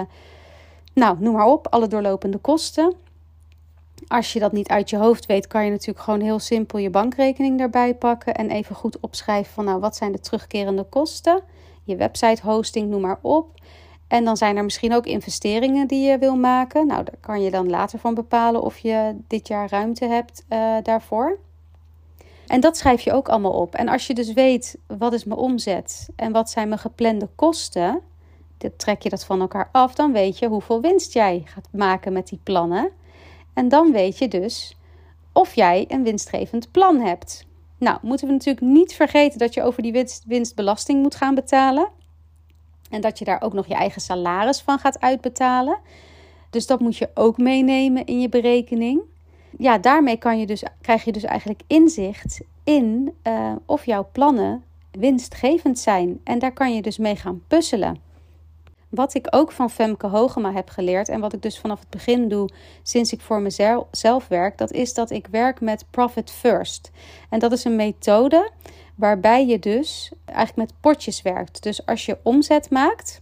nou, 0.94 1.18
noem 1.20 1.34
maar 1.34 1.46
op, 1.46 1.68
alle 1.68 1.88
doorlopende 1.88 2.38
kosten. 2.38 2.94
Als 4.08 4.34
je 4.34 4.40
dat 4.40 4.52
niet 4.52 4.68
uit 4.68 4.90
je 4.90 4.98
hoofd 4.98 5.26
weet, 5.26 5.48
kan 5.48 5.66
je 5.66 5.72
natuurlijk 5.72 6.00
gewoon 6.00 6.22
heel 6.22 6.40
simpel 6.40 6.80
je 6.80 6.90
bankrekening 6.90 7.60
erbij 7.60 7.96
pakken 7.96 8.34
en 8.34 8.50
even 8.50 8.76
goed 8.76 9.00
opschrijven 9.00 9.54
van 9.54 9.66
nou, 9.66 9.80
wat 9.80 9.96
zijn 9.96 10.12
de 10.12 10.20
terugkerende 10.20 10.84
kosten? 10.84 11.42
Je 11.84 11.96
website 11.96 12.42
hosting, 12.42 12.90
noem 12.90 13.02
maar 13.02 13.20
op. 13.22 13.56
En 14.08 14.24
dan 14.24 14.38
zijn 14.38 14.58
er 14.58 14.64
misschien 14.64 14.94
ook 14.94 15.06
investeringen 15.06 15.88
die 15.88 16.10
je 16.10 16.18
wil 16.18 16.36
maken. 16.36 16.88
Nou, 16.88 17.04
daar 17.04 17.20
kan 17.20 17.42
je 17.42 17.52
dan 17.52 17.70
later 17.70 18.00
van 18.00 18.14
bepalen 18.14 18.62
of 18.62 18.78
je 18.78 19.16
dit 19.28 19.48
jaar 19.48 19.70
ruimte 19.70 20.06
hebt 20.06 20.46
uh, 20.50 20.76
daarvoor. 20.84 21.40
En 22.48 22.60
dat 22.60 22.78
schrijf 22.78 23.02
je 23.02 23.14
ook 23.14 23.30
allemaal 23.30 23.52
op. 23.52 23.76
En 23.76 23.88
als 23.88 24.08
je 24.08 24.14
dus 24.14 24.34
weet 24.34 24.78
wat 24.98 25.14
is 25.14 25.24
mijn 25.24 25.40
omzet 25.40 26.10
en 26.16 26.32
wat 26.32 26.50
zijn 26.50 26.68
mijn 26.68 26.80
geplande 26.80 27.30
kosten, 27.36 28.02
dan 28.58 28.72
trek 28.78 29.02
je 29.02 29.10
dat 29.10 29.26
van 29.26 29.42
elkaar 29.42 29.70
af, 29.72 29.96
dan 29.96 30.12
weet 30.12 30.40
je 30.40 30.48
hoeveel 30.48 30.82
winst 30.82 31.14
jij 31.14 31.42
gaat 31.46 31.68
maken 31.72 32.14
met 32.14 32.28
die 32.28 32.40
plannen. 32.44 32.92
En 33.54 33.70
dan 33.70 33.92
weet 33.92 34.18
je 34.18 34.28
dus 34.28 34.78
of 35.34 35.56
jij 35.56 35.86
een 35.88 36.04
winstgevend 36.04 36.72
plan 36.72 37.00
hebt. 37.00 37.46
Nou, 37.78 37.98
moeten 38.02 38.28
we 38.28 38.34
natuurlijk 38.34 38.66
niet 38.66 38.94
vergeten 38.94 39.40
dat 39.40 39.54
je 39.54 39.64
over 39.64 39.82
die 39.82 39.92
winst, 39.92 40.24
winstbelasting 40.28 41.02
moet 41.02 41.16
gaan 41.16 41.36
betalen. 41.36 41.90
En 42.90 43.02
dat 43.02 43.20
je 43.20 43.26
daar 43.26 43.42
ook 43.42 43.54
nog 43.54 43.68
je 43.68 43.74
eigen 43.74 44.02
salaris 44.02 44.62
van 44.62 44.80
gaat 44.80 45.00
uitbetalen. 45.00 45.80
Dus 46.50 46.68
dat 46.68 46.80
moet 46.80 46.98
je 46.98 47.10
ook 47.14 47.38
meenemen 47.38 48.06
in 48.06 48.22
je 48.22 48.30
berekening 48.30 49.02
ja, 49.58 49.78
daarmee 49.78 50.18
kan 50.18 50.40
je 50.40 50.46
dus, 50.46 50.64
krijg 50.82 51.04
je 51.04 51.12
dus 51.12 51.24
eigenlijk 51.24 51.62
inzicht 51.68 52.42
in 52.64 53.14
uh, 53.24 53.52
of 53.66 53.86
jouw 53.86 54.10
plannen 54.12 54.64
winstgevend 54.92 55.80
zijn. 55.80 56.20
En 56.24 56.40
daar 56.40 56.54
kan 56.54 56.76
je 56.76 56.82
dus 56.82 56.98
mee 56.98 57.16
gaan 57.16 57.42
puzzelen. 57.48 58.06
Wat 58.90 59.14
ik 59.14 59.28
ook 59.30 59.52
van 59.52 59.70
Femke 59.70 60.08
Hogema 60.08 60.52
heb 60.52 60.70
geleerd 60.70 61.10
en 61.10 61.20
wat 61.20 61.34
ik 61.34 61.42
dus 61.42 61.60
vanaf 61.60 61.80
het 61.80 61.90
begin 61.90 62.28
doe 62.28 62.50
sinds 62.84 63.12
ik 63.12 63.22
voor 63.22 63.42
mezelf 63.42 64.28
werk, 64.28 64.58
dat 64.58 64.72
is 64.72 64.94
dat 64.94 65.10
ik 65.10 65.28
werk 65.32 65.62
met 65.62 65.86
Profit 65.90 66.32
First. 66.32 66.92
En 67.30 67.40
dat 67.40 67.52
is 67.52 67.64
een 67.64 67.76
methode 67.76 68.52
waarbij 68.98 69.46
je 69.46 69.60
dus 69.60 70.12
eigenlijk 70.26 70.58
met 70.58 70.80
potjes 70.80 71.22
werkt. 71.22 71.64
Dus 71.64 71.86
als 71.86 72.06
je 72.06 72.18
omzet 72.24 72.70
maakt, 72.70 73.22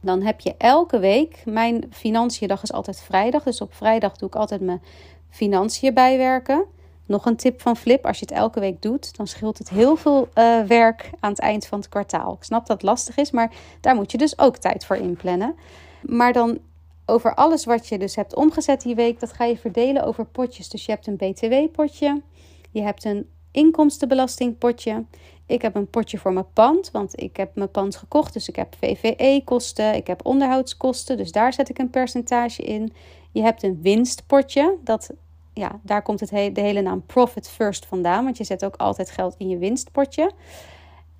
dan 0.00 0.22
heb 0.22 0.40
je 0.40 0.54
elke 0.58 0.98
week, 0.98 1.42
mijn 1.44 1.84
financiën 1.90 2.48
dag 2.48 2.62
is 2.62 2.72
altijd 2.72 3.00
vrijdag, 3.00 3.42
dus 3.42 3.60
op 3.60 3.74
vrijdag 3.74 4.16
doe 4.16 4.28
ik 4.28 4.34
altijd 4.34 4.60
mijn 4.60 4.82
financiën 5.30 5.94
bijwerken. 5.94 6.64
Nog 7.06 7.26
een 7.26 7.36
tip 7.36 7.60
van 7.60 7.76
Flip: 7.76 8.06
als 8.06 8.18
je 8.18 8.24
het 8.24 8.34
elke 8.34 8.60
week 8.60 8.82
doet, 8.82 9.16
dan 9.16 9.26
scheelt 9.26 9.58
het 9.58 9.68
heel 9.68 9.96
veel 9.96 10.28
uh, 10.34 10.62
werk 10.62 11.10
aan 11.20 11.30
het 11.30 11.40
eind 11.40 11.66
van 11.66 11.78
het 11.78 11.88
kwartaal. 11.88 12.32
Ik 12.32 12.44
snap 12.44 12.66
dat 12.66 12.76
het 12.76 12.86
lastig 12.86 13.16
is, 13.16 13.30
maar 13.30 13.52
daar 13.80 13.94
moet 13.94 14.10
je 14.10 14.18
dus 14.18 14.38
ook 14.38 14.56
tijd 14.56 14.84
voor 14.84 14.96
inplannen. 14.96 15.54
Maar 16.02 16.32
dan 16.32 16.58
over 17.06 17.34
alles 17.34 17.64
wat 17.64 17.88
je 17.88 17.98
dus 17.98 18.16
hebt 18.16 18.34
omgezet 18.34 18.82
die 18.82 18.94
week, 18.94 19.20
dat 19.20 19.32
ga 19.32 19.44
je 19.44 19.56
verdelen 19.56 20.04
over 20.04 20.24
potjes. 20.24 20.68
Dus 20.68 20.86
je 20.86 20.92
hebt 20.92 21.06
een 21.06 21.16
BTW-potje, 21.16 22.22
je 22.70 22.82
hebt 22.82 23.04
een 23.04 23.28
inkomstenbelastingpotje. 23.52 25.04
Ik 25.46 25.62
heb 25.62 25.74
een 25.74 25.90
potje 25.90 26.18
voor 26.18 26.32
mijn 26.32 26.52
pand, 26.52 26.90
want 26.90 27.20
ik 27.20 27.36
heb 27.36 27.54
mijn 27.54 27.70
pand 27.70 27.96
gekocht. 27.96 28.32
Dus 28.32 28.48
ik 28.48 28.56
heb 28.56 28.74
VVE-kosten, 28.80 29.94
ik 29.94 30.06
heb 30.06 30.26
onderhoudskosten. 30.26 31.16
Dus 31.16 31.32
daar 31.32 31.52
zet 31.52 31.68
ik 31.68 31.78
een 31.78 31.90
percentage 31.90 32.62
in. 32.62 32.92
Je 33.32 33.42
hebt 33.42 33.62
een 33.62 33.78
winstpotje. 33.82 34.76
Dat, 34.84 35.10
ja, 35.52 35.80
daar 35.82 36.02
komt 36.02 36.20
het 36.20 36.28
de 36.28 36.60
hele 36.60 36.80
naam 36.80 37.06
Profit 37.06 37.48
First 37.48 37.86
vandaan. 37.86 38.24
Want 38.24 38.36
je 38.36 38.44
zet 38.44 38.64
ook 38.64 38.76
altijd 38.76 39.10
geld 39.10 39.34
in 39.38 39.48
je 39.48 39.58
winstpotje. 39.58 40.30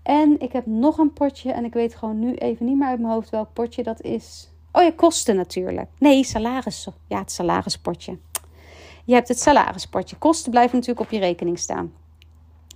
En 0.02 0.40
ik 0.40 0.52
heb 0.52 0.66
nog 0.66 0.98
een 0.98 1.12
potje 1.12 1.52
en 1.52 1.64
ik 1.64 1.72
weet 1.72 1.94
gewoon 1.94 2.18
nu 2.18 2.34
even 2.34 2.66
niet 2.66 2.76
meer 2.76 2.88
uit 2.88 3.00
mijn 3.00 3.12
hoofd 3.12 3.30
welk 3.30 3.52
potje 3.52 3.82
dat 3.82 4.00
is. 4.00 4.48
Oh 4.72 4.82
ja, 4.82 4.92
kosten 4.96 5.36
natuurlijk. 5.36 5.88
Nee, 5.98 6.24
salaris. 6.24 6.88
Ja, 7.08 7.18
het 7.18 7.32
salarispotje. 7.32 8.18
Je 9.04 9.14
hebt 9.14 9.28
het 9.28 9.40
salarispotje. 9.40 10.16
Kosten 10.16 10.50
blijven 10.50 10.74
natuurlijk 10.78 11.06
op 11.06 11.12
je 11.12 11.18
rekening 11.18 11.58
staan. 11.58 11.92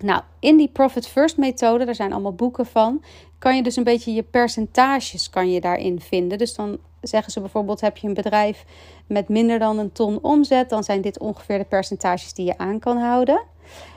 Nou, 0.01 0.23
in 0.39 0.57
die 0.57 0.69
Profit 0.69 1.09
First 1.09 1.37
methode, 1.37 1.85
daar 1.85 1.95
zijn 1.95 2.13
allemaal 2.13 2.35
boeken 2.35 2.67
van, 2.67 3.03
kan 3.39 3.57
je 3.57 3.63
dus 3.63 3.77
een 3.77 3.85
beetje 3.85 4.13
je 4.13 4.23
percentages 4.23 5.31
kan 5.31 5.51
je 5.51 5.61
daarin 5.61 6.01
vinden. 6.01 6.39
Dus 6.39 6.55
dan 6.55 6.79
zeggen 7.01 7.33
ze 7.33 7.41
bijvoorbeeld, 7.41 7.81
heb 7.81 7.97
je 7.97 8.09
een 8.09 8.15
bedrijf 8.15 8.65
met 9.07 9.29
minder 9.29 9.59
dan 9.59 9.79
een 9.79 9.93
ton 9.93 10.19
omzet, 10.23 10.69
dan 10.69 10.85
zijn 10.85 11.01
dit 11.01 11.19
ongeveer 11.19 11.59
de 11.59 11.65
percentages 11.65 12.33
die 12.33 12.47
je 12.47 12.59
aan 12.59 12.79
kan 12.79 12.97
houden. 12.97 13.43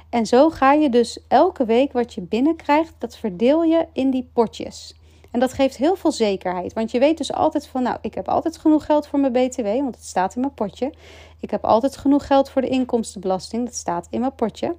En 0.09 0.25
zo 0.25 0.49
ga 0.49 0.73
je 0.73 0.89
dus 0.89 1.19
elke 1.27 1.65
week 1.65 1.93
wat 1.93 2.13
je 2.13 2.21
binnenkrijgt, 2.21 2.93
dat 2.97 3.17
verdeel 3.17 3.63
je 3.63 3.87
in 3.93 4.09
die 4.09 4.29
potjes. 4.33 4.93
En 5.31 5.39
dat 5.39 5.53
geeft 5.53 5.77
heel 5.77 5.95
veel 5.95 6.11
zekerheid. 6.11 6.73
Want 6.73 6.91
je 6.91 6.99
weet 6.99 7.17
dus 7.17 7.33
altijd 7.33 7.67
van, 7.67 7.83
nou, 7.83 7.97
ik 8.01 8.13
heb 8.13 8.27
altijd 8.27 8.57
genoeg 8.57 8.85
geld 8.85 9.07
voor 9.07 9.19
mijn 9.19 9.31
BTW, 9.31 9.65
want 9.65 9.95
het 9.95 10.05
staat 10.05 10.35
in 10.35 10.41
mijn 10.41 10.53
potje. 10.53 10.93
Ik 11.39 11.51
heb 11.51 11.65
altijd 11.65 11.97
genoeg 11.97 12.27
geld 12.27 12.49
voor 12.49 12.61
de 12.61 12.67
inkomstenbelasting, 12.67 13.65
dat 13.65 13.75
staat 13.75 14.07
in 14.09 14.19
mijn 14.19 14.35
potje. 14.35 14.75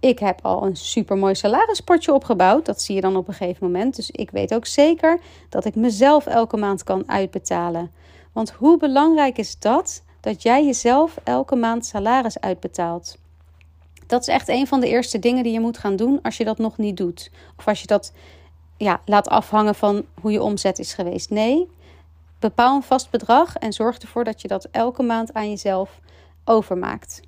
Ik 0.00 0.18
heb 0.18 0.38
al 0.42 0.66
een 0.66 0.76
supermooi 0.76 1.34
salarispotje 1.34 2.12
opgebouwd. 2.14 2.66
Dat 2.66 2.82
zie 2.82 2.94
je 2.94 3.00
dan 3.00 3.16
op 3.16 3.28
een 3.28 3.34
gegeven 3.34 3.66
moment. 3.66 3.96
Dus 3.96 4.10
ik 4.10 4.30
weet 4.30 4.54
ook 4.54 4.66
zeker 4.66 5.20
dat 5.48 5.64
ik 5.64 5.74
mezelf 5.74 6.26
elke 6.26 6.56
maand 6.56 6.84
kan 6.84 7.08
uitbetalen. 7.08 7.90
Want 8.32 8.50
hoe 8.50 8.78
belangrijk 8.78 9.38
is 9.38 9.58
dat? 9.58 10.02
Dat 10.20 10.42
jij 10.42 10.64
jezelf 10.64 11.16
elke 11.24 11.56
maand 11.56 11.86
salaris 11.86 12.40
uitbetaalt. 12.40 13.18
Dat 14.06 14.20
is 14.20 14.28
echt 14.28 14.48
een 14.48 14.66
van 14.66 14.80
de 14.80 14.88
eerste 14.88 15.18
dingen 15.18 15.42
die 15.42 15.52
je 15.52 15.60
moet 15.60 15.78
gaan 15.78 15.96
doen 15.96 16.22
als 16.22 16.36
je 16.36 16.44
dat 16.44 16.58
nog 16.58 16.76
niet 16.76 16.96
doet. 16.96 17.30
Of 17.56 17.68
als 17.68 17.80
je 17.80 17.86
dat 17.86 18.12
ja, 18.76 19.00
laat 19.04 19.28
afhangen 19.28 19.74
van 19.74 20.04
hoe 20.20 20.32
je 20.32 20.42
omzet 20.42 20.78
is 20.78 20.94
geweest. 20.94 21.30
Nee, 21.30 21.68
bepaal 22.38 22.76
een 22.76 22.82
vast 22.82 23.10
bedrag 23.10 23.56
en 23.56 23.72
zorg 23.72 23.98
ervoor 23.98 24.24
dat 24.24 24.42
je 24.42 24.48
dat 24.48 24.68
elke 24.70 25.02
maand 25.02 25.34
aan 25.34 25.48
jezelf 25.48 26.00
overmaakt. 26.44 27.20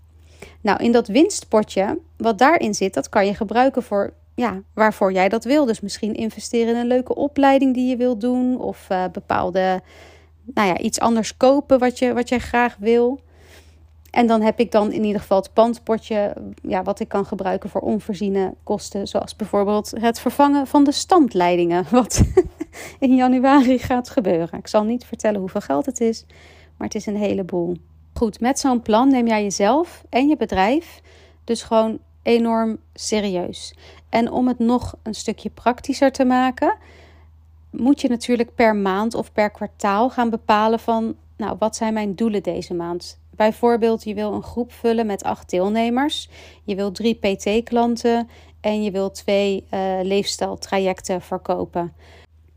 Nou, 0.60 0.84
in 0.84 0.92
dat 0.92 1.08
winstpotje, 1.08 1.98
wat 2.16 2.38
daarin 2.38 2.74
zit, 2.74 2.94
dat 2.94 3.08
kan 3.08 3.26
je 3.26 3.34
gebruiken 3.34 3.82
voor 3.82 4.12
ja, 4.34 4.62
waarvoor 4.74 5.12
jij 5.12 5.28
dat 5.28 5.44
wil. 5.44 5.64
Dus 5.64 5.80
misschien 5.80 6.14
investeren 6.14 6.74
in 6.74 6.80
een 6.80 6.86
leuke 6.86 7.14
opleiding 7.14 7.74
die 7.74 7.88
je 7.88 7.96
wilt 7.96 8.20
doen. 8.20 8.60
Of 8.60 8.86
uh, 8.92 9.04
bepaalde, 9.12 9.80
nou 10.54 10.68
ja, 10.68 10.78
iets 10.78 11.00
anders 11.00 11.36
kopen 11.36 11.78
wat, 11.78 11.98
je, 11.98 12.14
wat 12.14 12.28
jij 12.28 12.38
graag 12.38 12.76
wil. 12.78 13.20
En 14.10 14.26
dan 14.26 14.42
heb 14.42 14.60
ik 14.60 14.72
dan 14.72 14.92
in 14.92 15.04
ieder 15.04 15.20
geval 15.20 15.38
het 15.38 15.52
pandpotje, 15.52 16.34
ja, 16.62 16.82
wat 16.82 17.00
ik 17.00 17.08
kan 17.08 17.26
gebruiken 17.26 17.70
voor 17.70 17.80
onvoorziene 17.80 18.54
kosten. 18.62 19.08
Zoals 19.08 19.36
bijvoorbeeld 19.36 19.92
het 20.00 20.20
vervangen 20.20 20.66
van 20.66 20.84
de 20.84 20.92
standleidingen, 20.92 21.86
wat 21.90 22.22
in 22.98 23.14
januari 23.14 23.78
gaat 23.78 24.10
gebeuren. 24.10 24.58
Ik 24.58 24.66
zal 24.66 24.84
niet 24.84 25.04
vertellen 25.04 25.40
hoeveel 25.40 25.60
geld 25.60 25.86
het 25.86 26.00
is, 26.00 26.24
maar 26.76 26.86
het 26.86 26.96
is 26.96 27.06
een 27.06 27.16
heleboel. 27.16 27.76
Goed, 28.20 28.40
met 28.40 28.58
zo'n 28.58 28.82
plan 28.82 29.08
neem 29.08 29.26
jij 29.26 29.42
jezelf 29.42 30.04
en 30.08 30.28
je 30.28 30.36
bedrijf 30.36 31.00
dus 31.44 31.62
gewoon 31.62 31.98
enorm 32.22 32.78
serieus. 32.94 33.74
En 34.08 34.30
om 34.30 34.48
het 34.48 34.58
nog 34.58 34.94
een 35.02 35.14
stukje 35.14 35.50
praktischer 35.50 36.12
te 36.12 36.24
maken, 36.24 36.76
moet 37.70 38.00
je 38.00 38.08
natuurlijk 38.08 38.54
per 38.54 38.76
maand 38.76 39.14
of 39.14 39.32
per 39.32 39.50
kwartaal 39.50 40.10
gaan 40.10 40.30
bepalen 40.30 40.80
van, 40.80 41.14
nou, 41.36 41.56
wat 41.58 41.76
zijn 41.76 41.94
mijn 41.94 42.14
doelen 42.14 42.42
deze 42.42 42.74
maand? 42.74 43.18
Bijvoorbeeld, 43.30 44.04
je 44.04 44.14
wil 44.14 44.32
een 44.32 44.42
groep 44.42 44.72
vullen 44.72 45.06
met 45.06 45.22
acht 45.22 45.50
deelnemers, 45.50 46.28
je 46.64 46.74
wil 46.74 46.92
drie 46.92 47.14
PT-klanten 47.14 48.28
en 48.60 48.82
je 48.82 48.90
wil 48.90 49.10
twee 49.10 49.64
uh, 49.74 49.98
leefstijltrajecten 50.02 51.20
verkopen. 51.20 51.92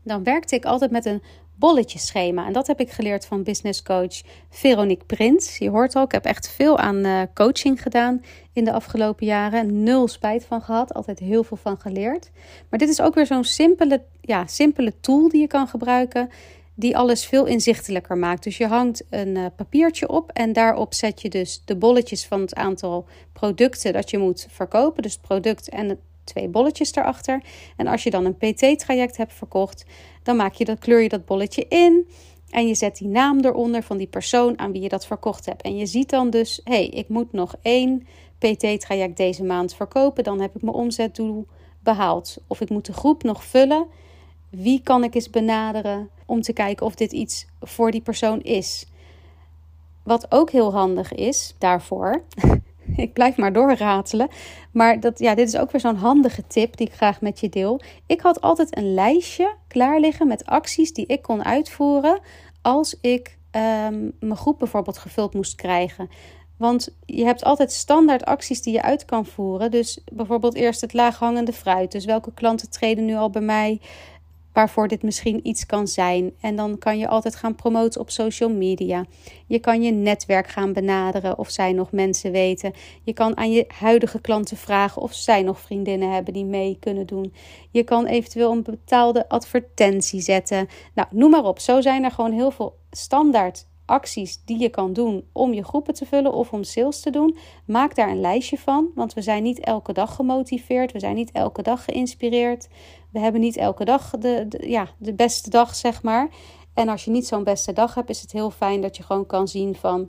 Dan 0.02 0.22
werkte 0.24 0.54
ik 0.54 0.64
altijd 0.64 0.90
met 0.90 1.04
een 1.04 1.22
bolletjeschema. 1.54 2.46
En 2.46 2.52
dat 2.52 2.66
heb 2.66 2.80
ik 2.80 2.90
geleerd 2.90 3.26
van 3.26 3.42
business 3.42 3.82
coach 3.82 4.22
Veronique 4.50 5.04
Prins. 5.04 5.58
Je 5.58 5.70
hoort 5.70 5.94
al, 5.94 6.04
ik 6.04 6.12
heb 6.12 6.24
echt 6.24 6.50
veel 6.50 6.78
aan 6.78 6.96
uh, 6.96 7.22
coaching 7.34 7.82
gedaan 7.82 8.22
in 8.52 8.64
de 8.64 8.72
afgelopen 8.72 9.26
jaren. 9.26 9.82
Nul 9.82 10.08
spijt 10.08 10.44
van 10.44 10.62
gehad, 10.62 10.94
altijd 10.94 11.18
heel 11.18 11.44
veel 11.44 11.56
van 11.56 11.80
geleerd. 11.80 12.30
Maar 12.68 12.78
dit 12.78 12.88
is 12.88 13.00
ook 13.00 13.14
weer 13.14 13.26
zo'n 13.26 13.44
simpele, 13.44 14.02
ja, 14.20 14.46
simpele 14.46 14.92
tool 15.00 15.28
die 15.28 15.40
je 15.40 15.46
kan 15.46 15.68
gebruiken. 15.68 16.30
Die 16.76 16.96
alles 16.96 17.26
veel 17.26 17.44
inzichtelijker 17.44 18.18
maakt. 18.18 18.42
Dus 18.42 18.56
je 18.56 18.66
hangt 18.66 19.04
een 19.10 19.36
uh, 19.36 19.46
papiertje 19.56 20.08
op 20.08 20.30
en 20.30 20.52
daarop 20.52 20.94
zet 20.94 21.22
je 21.22 21.28
dus 21.28 21.62
de 21.64 21.76
bolletjes 21.76 22.26
van 22.26 22.40
het 22.40 22.54
aantal 22.54 23.06
producten 23.32 23.92
dat 23.92 24.10
je 24.10 24.18
moet 24.18 24.46
verkopen. 24.50 25.02
Dus 25.02 25.16
product 25.16 25.68
en 25.68 25.98
twee 26.24 26.48
bolletjes 26.48 26.94
erachter. 26.94 27.42
En 27.76 27.86
als 27.86 28.02
je 28.02 28.10
dan 28.10 28.24
een 28.24 28.36
PT-traject 28.36 29.16
hebt 29.16 29.32
verkocht, 29.32 29.84
dan 30.22 30.36
maak 30.36 30.54
je 30.54 30.64
dat, 30.64 30.78
kleur 30.78 31.02
je 31.02 31.08
dat 31.08 31.24
bolletje 31.24 31.66
in. 31.68 32.08
En 32.50 32.68
je 32.68 32.74
zet 32.74 32.96
die 32.96 33.08
naam 33.08 33.40
eronder 33.40 33.82
van 33.82 33.96
die 33.96 34.06
persoon 34.06 34.58
aan 34.58 34.72
wie 34.72 34.82
je 34.82 34.88
dat 34.88 35.06
verkocht 35.06 35.46
hebt. 35.46 35.62
En 35.62 35.76
je 35.76 35.86
ziet 35.86 36.10
dan 36.10 36.30
dus, 36.30 36.60
hé, 36.64 36.74
hey, 36.74 36.86
ik 36.86 37.08
moet 37.08 37.32
nog 37.32 37.54
één 37.62 38.06
PT-traject 38.38 39.16
deze 39.16 39.44
maand 39.44 39.74
verkopen. 39.74 40.24
Dan 40.24 40.40
heb 40.40 40.54
ik 40.56 40.62
mijn 40.62 40.76
omzetdoel 40.76 41.46
behaald. 41.80 42.36
Of 42.46 42.60
ik 42.60 42.70
moet 42.70 42.86
de 42.86 42.92
groep 42.92 43.22
nog 43.22 43.44
vullen. 43.44 43.86
Wie 44.50 44.80
kan 44.82 45.04
ik 45.04 45.14
eens 45.14 45.30
benaderen 45.30 46.10
om 46.26 46.42
te 46.42 46.52
kijken 46.52 46.86
of 46.86 46.94
dit 46.94 47.12
iets 47.12 47.46
voor 47.60 47.90
die 47.90 48.02
persoon 48.02 48.42
is? 48.42 48.86
Wat 50.02 50.26
ook 50.28 50.50
heel 50.50 50.72
handig 50.72 51.12
is 51.12 51.54
daarvoor, 51.58 52.22
ik 53.06 53.12
blijf 53.12 53.36
maar 53.36 53.52
doorratelen. 53.52 54.28
Maar 54.72 55.00
dat, 55.00 55.18
ja, 55.18 55.34
dit 55.34 55.48
is 55.48 55.56
ook 55.56 55.70
weer 55.70 55.80
zo'n 55.80 55.96
handige 55.96 56.46
tip 56.46 56.76
die 56.76 56.86
ik 56.86 56.92
graag 56.92 57.20
met 57.20 57.40
je 57.40 57.48
deel. 57.48 57.80
Ik 58.06 58.20
had 58.20 58.40
altijd 58.40 58.76
een 58.76 58.94
lijstje 58.94 59.54
klaar 59.68 60.00
liggen 60.00 60.26
met 60.26 60.46
acties 60.46 60.92
die 60.92 61.06
ik 61.06 61.22
kon 61.22 61.44
uitvoeren 61.44 62.20
als 62.62 62.98
ik 63.00 63.38
um, 63.52 64.12
mijn 64.20 64.36
groep 64.36 64.58
bijvoorbeeld 64.58 64.98
gevuld 64.98 65.34
moest 65.34 65.54
krijgen. 65.54 66.08
Want 66.56 66.96
je 67.06 67.24
hebt 67.24 67.44
altijd 67.44 67.72
standaard 67.72 68.24
acties 68.24 68.62
die 68.62 68.72
je 68.72 68.82
uit 68.82 69.04
kan 69.04 69.26
voeren. 69.26 69.70
Dus 69.70 70.00
bijvoorbeeld 70.12 70.54
eerst 70.54 70.80
het 70.80 70.92
laaghangende 70.92 71.52
fruit. 71.52 71.92
Dus 71.92 72.04
welke 72.04 72.32
klanten 72.34 72.70
treden 72.70 73.04
nu 73.04 73.14
al 73.14 73.30
bij 73.30 73.42
mij? 73.42 73.80
Waarvoor 74.54 74.88
dit 74.88 75.02
misschien 75.02 75.46
iets 75.46 75.66
kan 75.66 75.88
zijn. 75.88 76.32
En 76.40 76.56
dan 76.56 76.78
kan 76.78 76.98
je 76.98 77.08
altijd 77.08 77.36
gaan 77.36 77.54
promoten 77.54 78.00
op 78.00 78.10
social 78.10 78.50
media. 78.50 79.04
Je 79.46 79.58
kan 79.58 79.82
je 79.82 79.90
netwerk 79.90 80.46
gaan 80.46 80.72
benaderen 80.72 81.38
of 81.38 81.50
zij 81.50 81.72
nog 81.72 81.92
mensen 81.92 82.32
weten. 82.32 82.72
Je 83.02 83.12
kan 83.12 83.36
aan 83.36 83.52
je 83.52 83.64
huidige 83.68 84.20
klanten 84.20 84.56
vragen 84.56 85.02
of 85.02 85.14
zij 85.14 85.42
nog 85.42 85.60
vriendinnen 85.60 86.12
hebben 86.12 86.32
die 86.32 86.44
mee 86.44 86.76
kunnen 86.80 87.06
doen. 87.06 87.34
Je 87.70 87.82
kan 87.82 88.06
eventueel 88.06 88.52
een 88.52 88.62
betaalde 88.62 89.28
advertentie 89.28 90.20
zetten. 90.20 90.68
Nou, 90.94 91.08
noem 91.10 91.30
maar 91.30 91.44
op. 91.44 91.58
Zo 91.58 91.80
zijn 91.80 92.04
er 92.04 92.10
gewoon 92.10 92.32
heel 92.32 92.50
veel 92.50 92.78
standaard 92.90 93.66
acties 93.86 94.40
die 94.44 94.58
je 94.58 94.68
kan 94.68 94.92
doen 94.92 95.24
om 95.32 95.52
je 95.52 95.64
groepen 95.64 95.94
te 95.94 96.06
vullen 96.06 96.32
of 96.32 96.52
om 96.52 96.64
sales 96.64 97.00
te 97.00 97.10
doen. 97.10 97.36
Maak 97.64 97.94
daar 97.94 98.10
een 98.10 98.20
lijstje 98.20 98.58
van, 98.58 98.88
want 98.94 99.14
we 99.14 99.22
zijn 99.22 99.42
niet 99.42 99.60
elke 99.60 99.92
dag 99.92 100.14
gemotiveerd, 100.14 100.92
we 100.92 100.98
zijn 100.98 101.14
niet 101.14 101.32
elke 101.32 101.62
dag 101.62 101.84
geïnspireerd. 101.84 102.68
We 103.10 103.18
hebben 103.18 103.40
niet 103.40 103.56
elke 103.56 103.84
dag 103.84 104.10
de, 104.10 104.46
ja, 104.60 104.88
de 104.98 105.14
beste 105.14 105.50
dag, 105.50 105.74
zeg 105.74 106.02
maar. 106.02 106.28
En 106.74 106.88
als 106.88 107.04
je 107.04 107.10
niet 107.10 107.26
zo'n 107.26 107.44
beste 107.44 107.72
dag 107.72 107.94
hebt, 107.94 108.10
is 108.10 108.20
het 108.20 108.32
heel 108.32 108.50
fijn 108.50 108.80
dat 108.80 108.96
je 108.96 109.02
gewoon 109.02 109.26
kan 109.26 109.48
zien 109.48 109.74
van... 109.74 110.08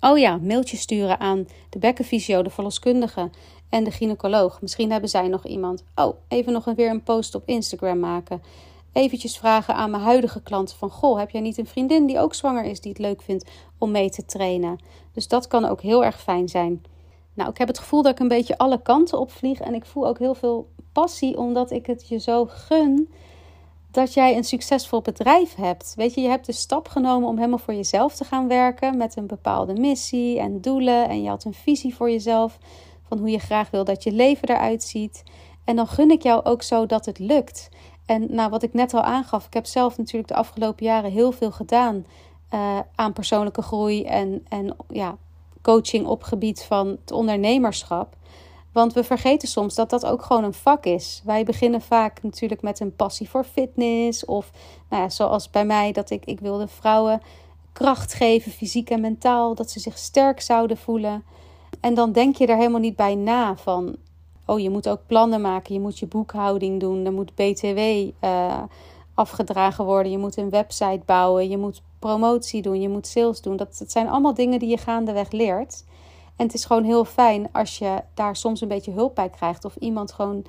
Oh 0.00 0.18
ja, 0.18 0.36
mailtje 0.36 0.76
sturen 0.76 1.20
aan 1.20 1.46
de 1.70 1.78
bekkenfysio, 1.78 2.42
de 2.42 2.50
verloskundige 2.50 3.30
en 3.68 3.84
de 3.84 3.90
gynaecoloog. 3.90 4.60
Misschien 4.60 4.90
hebben 4.90 5.10
zij 5.10 5.28
nog 5.28 5.46
iemand. 5.46 5.84
Oh, 5.94 6.16
even 6.28 6.52
nog 6.52 6.66
een, 6.66 6.74
weer 6.74 6.90
een 6.90 7.02
post 7.02 7.34
op 7.34 7.42
Instagram 7.46 7.98
maken 7.98 8.42
eventjes 8.92 9.38
vragen 9.38 9.74
aan 9.74 9.90
mijn 9.90 10.02
huidige 10.02 10.42
klanten 10.42 10.76
van... 10.76 10.90
Goh, 10.90 11.18
heb 11.18 11.30
jij 11.30 11.40
niet 11.40 11.58
een 11.58 11.66
vriendin 11.66 12.06
die 12.06 12.18
ook 12.18 12.34
zwanger 12.34 12.64
is, 12.64 12.80
die 12.80 12.92
het 12.92 13.00
leuk 13.00 13.22
vindt 13.22 13.50
om 13.78 13.90
mee 13.90 14.10
te 14.10 14.24
trainen? 14.24 14.78
Dus 15.12 15.28
dat 15.28 15.46
kan 15.46 15.64
ook 15.64 15.80
heel 15.80 16.04
erg 16.04 16.22
fijn 16.22 16.48
zijn. 16.48 16.82
Nou, 17.34 17.50
ik 17.50 17.58
heb 17.58 17.68
het 17.68 17.78
gevoel 17.78 18.02
dat 18.02 18.12
ik 18.12 18.18
een 18.18 18.28
beetje 18.28 18.58
alle 18.58 18.82
kanten 18.82 19.18
opvlieg. 19.18 19.60
En 19.60 19.74
ik 19.74 19.84
voel 19.84 20.06
ook 20.06 20.18
heel 20.18 20.34
veel 20.34 20.68
passie, 20.92 21.38
omdat 21.38 21.70
ik 21.70 21.86
het 21.86 22.08
je 22.08 22.18
zo 22.18 22.46
gun 22.48 23.08
dat 23.90 24.14
jij 24.14 24.36
een 24.36 24.44
succesvol 24.44 25.00
bedrijf 25.00 25.54
hebt. 25.54 25.92
Weet 25.96 26.14
je, 26.14 26.20
je 26.20 26.28
hebt 26.28 26.46
de 26.46 26.52
stap 26.52 26.88
genomen 26.88 27.28
om 27.28 27.36
helemaal 27.36 27.58
voor 27.58 27.74
jezelf 27.74 28.14
te 28.14 28.24
gaan 28.24 28.48
werken 28.48 28.96
met 28.96 29.16
een 29.16 29.26
bepaalde 29.26 29.74
missie 29.74 30.38
en 30.38 30.60
doelen. 30.60 31.08
En 31.08 31.22
je 31.22 31.28
had 31.28 31.44
een 31.44 31.54
visie 31.54 31.94
voor 31.94 32.10
jezelf 32.10 32.58
van 33.08 33.18
hoe 33.18 33.30
je 33.30 33.38
graag 33.38 33.70
wil 33.70 33.84
dat 33.84 34.02
je 34.02 34.12
leven 34.12 34.48
eruit 34.48 34.82
ziet. 34.82 35.22
En 35.64 35.76
dan 35.76 35.86
gun 35.86 36.10
ik 36.10 36.22
jou 36.22 36.44
ook 36.44 36.62
zo 36.62 36.86
dat 36.86 37.06
het 37.06 37.18
lukt. 37.18 37.68
En 38.12 38.26
nou, 38.30 38.50
wat 38.50 38.62
ik 38.62 38.72
net 38.72 38.94
al 38.94 39.02
aangaf, 39.02 39.46
ik 39.46 39.54
heb 39.54 39.66
zelf 39.66 39.98
natuurlijk 39.98 40.28
de 40.28 40.34
afgelopen 40.34 40.84
jaren 40.84 41.10
heel 41.10 41.32
veel 41.32 41.50
gedaan 41.50 42.06
uh, 42.54 42.78
aan 42.94 43.12
persoonlijke 43.12 43.62
groei 43.62 44.04
en, 44.04 44.44
en 44.48 44.76
ja, 44.88 45.16
coaching 45.62 46.06
op 46.06 46.22
gebied 46.22 46.62
van 46.62 46.86
het 46.86 47.10
ondernemerschap. 47.10 48.16
Want 48.72 48.92
we 48.92 49.04
vergeten 49.04 49.48
soms 49.48 49.74
dat 49.74 49.90
dat 49.90 50.06
ook 50.06 50.22
gewoon 50.22 50.44
een 50.44 50.54
vak 50.54 50.84
is. 50.84 51.22
Wij 51.24 51.44
beginnen 51.44 51.80
vaak 51.80 52.22
natuurlijk 52.22 52.62
met 52.62 52.80
een 52.80 52.96
passie 52.96 53.28
voor 53.28 53.44
fitness. 53.44 54.24
Of 54.24 54.50
nou 54.88 55.02
ja, 55.02 55.08
zoals 55.08 55.50
bij 55.50 55.64
mij, 55.64 55.92
dat 55.92 56.10
ik, 56.10 56.24
ik 56.24 56.40
wilde 56.40 56.68
vrouwen 56.68 57.22
kracht 57.72 58.14
geven, 58.14 58.52
fysiek 58.52 58.90
en 58.90 59.00
mentaal. 59.00 59.54
Dat 59.54 59.70
ze 59.70 59.80
zich 59.80 59.98
sterk 59.98 60.40
zouden 60.40 60.76
voelen. 60.76 61.24
En 61.80 61.94
dan 61.94 62.12
denk 62.12 62.36
je 62.36 62.46
er 62.46 62.56
helemaal 62.56 62.80
niet 62.80 62.96
bij 62.96 63.14
na 63.14 63.56
van 63.56 63.96
oh, 64.44 64.60
je 64.60 64.70
moet 64.70 64.88
ook 64.88 65.00
plannen 65.06 65.40
maken, 65.40 65.74
je 65.74 65.80
moet 65.80 65.98
je 65.98 66.06
boekhouding 66.06 66.80
doen, 66.80 67.04
er 67.04 67.12
moet 67.12 67.34
BTW 67.34 67.78
uh, 68.24 68.62
afgedragen 69.14 69.84
worden, 69.84 70.12
je 70.12 70.18
moet 70.18 70.36
een 70.36 70.50
website 70.50 71.02
bouwen, 71.06 71.48
je 71.48 71.58
moet 71.58 71.82
promotie 71.98 72.62
doen, 72.62 72.80
je 72.80 72.88
moet 72.88 73.06
sales 73.06 73.40
doen. 73.40 73.56
Dat, 73.56 73.78
dat 73.78 73.90
zijn 73.90 74.08
allemaal 74.08 74.34
dingen 74.34 74.58
die 74.58 74.68
je 74.68 74.76
gaandeweg 74.76 75.30
leert. 75.30 75.84
En 76.36 76.46
het 76.46 76.54
is 76.54 76.64
gewoon 76.64 76.84
heel 76.84 77.04
fijn 77.04 77.48
als 77.52 77.78
je 77.78 78.02
daar 78.14 78.36
soms 78.36 78.60
een 78.60 78.68
beetje 78.68 78.92
hulp 78.92 79.14
bij 79.14 79.30
krijgt 79.30 79.64
of 79.64 79.76
iemand 79.76 80.12
gewoon 80.12 80.44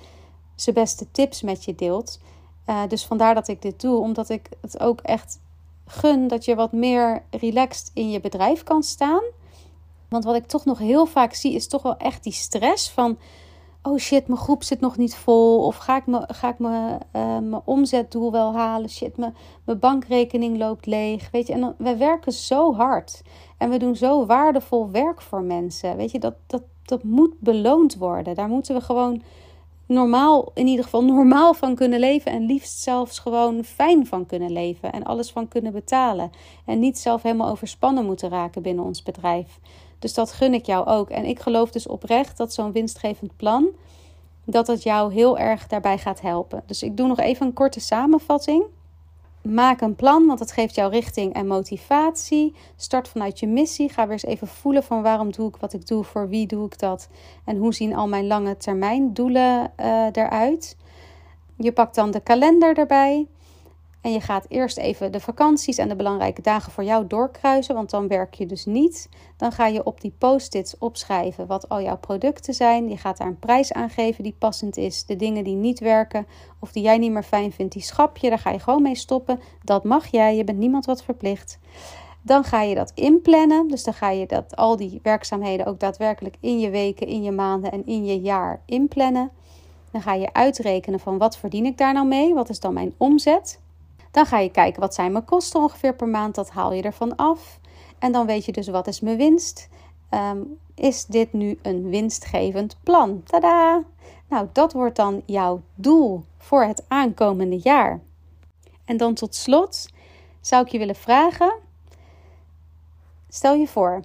zijn 0.56 0.76
beste 0.76 1.12
tips 1.12 1.42
met 1.42 1.64
je 1.64 1.76
deelt. 1.76 2.20
Uh, 2.70 2.82
dus 2.88 3.06
vandaar 3.06 3.36
dat 3.36 3.48
ik 3.48 3.62
dit 3.62 3.82
doe, 3.82 4.00
omdat 4.00 4.30
ik 4.30 4.50
het 4.62 4.80
ook 4.80 5.02
echt 5.02 5.40
gun 5.86 6.28
dat 6.28 6.46
je 6.46 6.56
wat 6.56 6.72
meer 6.72 7.24
relaxed 7.30 7.92
in 7.94 8.10
je 8.12 8.20
bedrijf 8.20 8.64
kan 8.64 8.84
staan. 8.84 9.24
Want 10.10 10.24
wat 10.24 10.36
ik 10.36 10.48
toch 10.48 10.66
nog 10.66 10.78
heel 10.78 11.06
vaak 11.06 11.34
zie, 11.34 11.54
is 11.54 11.68
toch 11.68 11.82
wel 11.82 11.98
echt 11.98 12.24
die 12.24 12.34
stress 12.34 12.90
van 12.90 13.18
oh 13.84 13.98
shit, 13.98 14.28
mijn 14.28 14.40
groep 14.40 14.64
zit 14.64 14.80
nog 14.80 14.98
niet 14.98 15.16
vol. 15.16 15.66
Of 15.66 15.76
ga 15.76 15.98
ik, 15.98 16.06
me, 16.06 16.24
ga 16.28 16.50
ik 16.50 16.60
me, 16.60 16.98
uh, 17.16 17.38
mijn 17.40 17.62
omzetdoel 17.66 18.32
wel 18.32 18.54
halen? 18.54 18.90
Shit, 18.90 19.18
mijn, 19.18 19.36
mijn 19.66 19.80
bankrekening 19.80 20.58
loopt 20.58 20.86
leeg. 20.86 21.32
Weet 21.32 21.48
je, 21.48 21.54
en 21.54 21.60
dan, 21.60 21.76
we 21.78 21.98
werken 21.98 22.32
zo 22.32 22.76
hard. 22.76 23.22
En 23.58 23.70
we 23.70 23.78
doen 23.78 23.96
zo 23.96 24.26
waardevol 24.26 24.92
werk 24.92 25.22
voor 25.22 25.42
mensen. 25.42 25.98
Weet 25.98 26.12
je, 26.12 26.20
dat, 26.20 26.36
dat, 26.48 26.64
dat 26.86 27.04
moet 27.04 27.40
beloond 27.40 27.96
worden. 27.96 28.36
Daar 28.36 28.48
moeten 28.48 28.76
we 28.76 28.82
gewoon 28.82 29.22
normaal, 29.86 30.52
in 30.54 30.68
ieder 30.68 30.84
geval 30.84 31.04
normaal 31.04 31.54
van 31.54 31.76
kunnen 31.76 32.00
leven. 32.00 32.32
En 32.32 32.46
liefst 32.46 32.80
zelfs 32.80 33.20
gewoon 33.20 33.64
fijn 33.64 34.08
van 34.08 34.26
kunnen 34.26 34.52
leven. 34.52 34.92
En 34.92 35.04
alles 35.04 35.32
van 35.32 35.48
kunnen 35.48 35.72
betalen. 35.72 36.32
En 36.66 36.80
niet 36.80 36.98
zelf 37.00 37.22
helemaal 37.22 37.50
overspannen 37.50 38.06
moeten 38.06 38.30
raken 38.30 38.62
binnen 38.62 38.86
ons 38.86 39.04
bedrijf. 39.04 39.60
Dus 40.04 40.14
dat 40.14 40.32
gun 40.32 40.54
ik 40.54 40.66
jou 40.66 40.88
ook. 40.88 41.10
En 41.10 41.26
ik 41.26 41.40
geloof 41.40 41.72
dus 41.72 41.88
oprecht 41.88 42.38
dat 42.38 42.54
zo'n 42.54 42.72
winstgevend 42.72 43.36
plan, 43.36 43.68
dat 44.46 44.68
het 44.68 44.84
jou 44.84 45.14
heel 45.14 45.38
erg 45.38 45.68
daarbij 45.68 45.98
gaat 45.98 46.22
helpen. 46.22 46.64
Dus 46.66 46.84
ik 46.84 46.98
doe 46.98 47.08
nog 47.08 47.20
even 47.20 47.46
een 47.46 47.54
korte 47.54 47.80
samenvatting. 47.80 48.64
Maak 49.42 49.82
een 49.82 49.96
plan, 49.96 50.26
want 50.26 50.40
het 50.40 50.52
geeft 50.52 50.76
jou 50.76 50.92
richting 50.92 51.34
en 51.34 51.48
motivatie. 51.48 52.56
Start 52.76 53.08
vanuit 53.08 53.40
je 53.40 53.48
missie. 53.48 53.90
Ga 53.90 54.04
weer 54.04 54.12
eens 54.12 54.26
even 54.26 54.48
voelen 54.48 54.84
van 54.84 55.02
waarom 55.02 55.32
doe 55.32 55.48
ik 55.48 55.56
wat 55.56 55.74
ik 55.74 55.88
doe, 55.88 56.04
voor 56.04 56.30
wie 56.30 56.48
doe 56.48 56.66
ik 56.66 56.80
dat 56.80 57.10
en 57.46 57.58
hoe 57.58 57.74
zien 57.74 57.96
al 57.96 58.08
mijn 58.08 58.28
lange 58.28 58.58
termijn 58.58 59.14
doelen 59.14 59.72
uh, 59.80 60.08
eruit. 60.12 60.78
Je 61.58 61.72
pakt 61.72 61.96
dan 61.96 62.12
de 62.12 62.20
kalender 62.20 62.78
erbij. 62.78 63.28
En 64.04 64.12
je 64.12 64.22
gaat 64.22 64.46
eerst 64.48 64.78
even 64.78 65.12
de 65.12 65.20
vakanties 65.20 65.78
en 65.78 65.88
de 65.88 65.96
belangrijke 65.96 66.42
dagen 66.42 66.72
voor 66.72 66.84
jou 66.84 67.08
doorkruisen, 67.08 67.76
want 67.76 67.90
dan 67.90 68.08
werk 68.08 68.34
je 68.34 68.46
dus 68.46 68.66
niet. 68.66 69.10
Dan 69.38 69.52
ga 69.52 69.68
je 69.68 69.84
op 69.84 70.02
die 70.02 70.16
post-its 70.18 70.78
opschrijven 70.78 71.48
wat 71.48 71.70
al 71.70 71.82
jouw 71.82 71.98
producten 71.98 72.54
zijn. 72.54 72.90
Je 72.90 72.98
gaat 72.98 73.18
daar 73.18 73.28
een 73.28 73.40
prijs 73.40 73.74
aan 73.74 73.90
geven 73.90 74.24
die 74.24 74.36
passend 74.40 74.78
is. 74.78 75.06
De 75.06 75.16
dingen 75.16 75.44
die 75.44 75.56
niet 75.56 75.80
werken 75.80 76.28
of 76.60 76.72
die 76.72 76.84
jij 76.84 76.98
niet 76.98 77.12
meer 77.12 77.24
fijn 77.24 77.52
vindt, 77.52 77.74
die 77.74 77.82
schap 77.82 78.18
je. 78.18 78.30
Daar 78.30 78.40
ga 78.40 78.50
je 78.50 78.60
gewoon 78.60 78.82
mee 78.82 78.96
stoppen. 78.96 79.40
Dat 79.64 79.84
mag 79.84 80.08
jij, 80.08 80.36
je 80.36 80.44
bent 80.44 80.58
niemand 80.58 80.86
wat 80.86 81.04
verplicht. 81.04 81.60
Dan 82.22 82.44
ga 82.44 82.62
je 82.62 82.76
dat 82.76 82.92
inplannen. 82.96 83.68
Dus 83.68 83.84
dan 83.84 83.94
ga 83.94 84.10
je 84.10 84.26
dat, 84.26 84.56
al 84.56 84.78
die 84.78 85.00
werkzaamheden 85.04 85.66
ook 85.66 85.80
daadwerkelijk 85.80 86.38
in 86.40 86.60
je 86.60 86.70
weken, 86.70 87.08
in 87.08 87.24
je 87.24 87.32
maanden 87.32 87.72
en 87.72 87.86
in 87.86 88.06
je 88.06 88.22
jaar 88.22 88.62
inplannen. 88.66 89.32
Dan 89.92 90.02
ga 90.02 90.14
je 90.14 90.34
uitrekenen 90.34 91.00
van 91.00 91.18
wat 91.18 91.38
verdien 91.38 91.66
ik 91.66 91.78
daar 91.78 91.94
nou 91.94 92.08
mee? 92.08 92.34
Wat 92.34 92.50
is 92.50 92.60
dan 92.60 92.74
mijn 92.74 92.94
omzet? 92.98 93.62
Dan 94.14 94.26
ga 94.26 94.40
je 94.40 94.52
kijken 94.52 94.82
wat 94.82 94.94
zijn 94.94 95.12
mijn 95.12 95.26
kosten 95.26 95.60
ongeveer 95.60 95.96
per 95.96 96.08
maand. 96.08 96.36
Dat 96.36 96.50
haal 96.50 96.74
je 96.74 96.82
ervan 96.82 97.16
af. 97.16 97.60
En 98.00 98.12
dan 98.12 98.26
weet 98.26 98.46
je 98.46 98.52
dus 98.52 98.68
wat 98.68 98.88
is 98.88 99.00
mijn 99.00 99.18
winst. 99.18 99.70
Um, 100.10 100.60
is 100.76 101.06
dit 101.06 101.34
nu 101.34 101.60
een 101.62 101.90
winstgevend 101.90 102.78
plan? 102.84 103.24
Tada! 103.24 103.84
Nou, 104.28 104.48
dat 104.52 104.74
wordt 104.74 104.96
dan 104.96 105.22
jouw 105.26 105.62
doel 105.76 106.24
voor 106.38 106.64
het 106.64 106.86
aankomende 106.88 107.60
jaar. 107.60 108.00
En 108.86 108.98
dan 108.98 109.14
tot 109.14 109.36
slot 109.36 109.90
zou 110.42 110.66
ik 110.66 110.72
je 110.72 110.78
willen 110.78 110.96
vragen: 110.96 111.54
stel 113.30 113.54
je 113.54 113.68
voor 113.68 114.02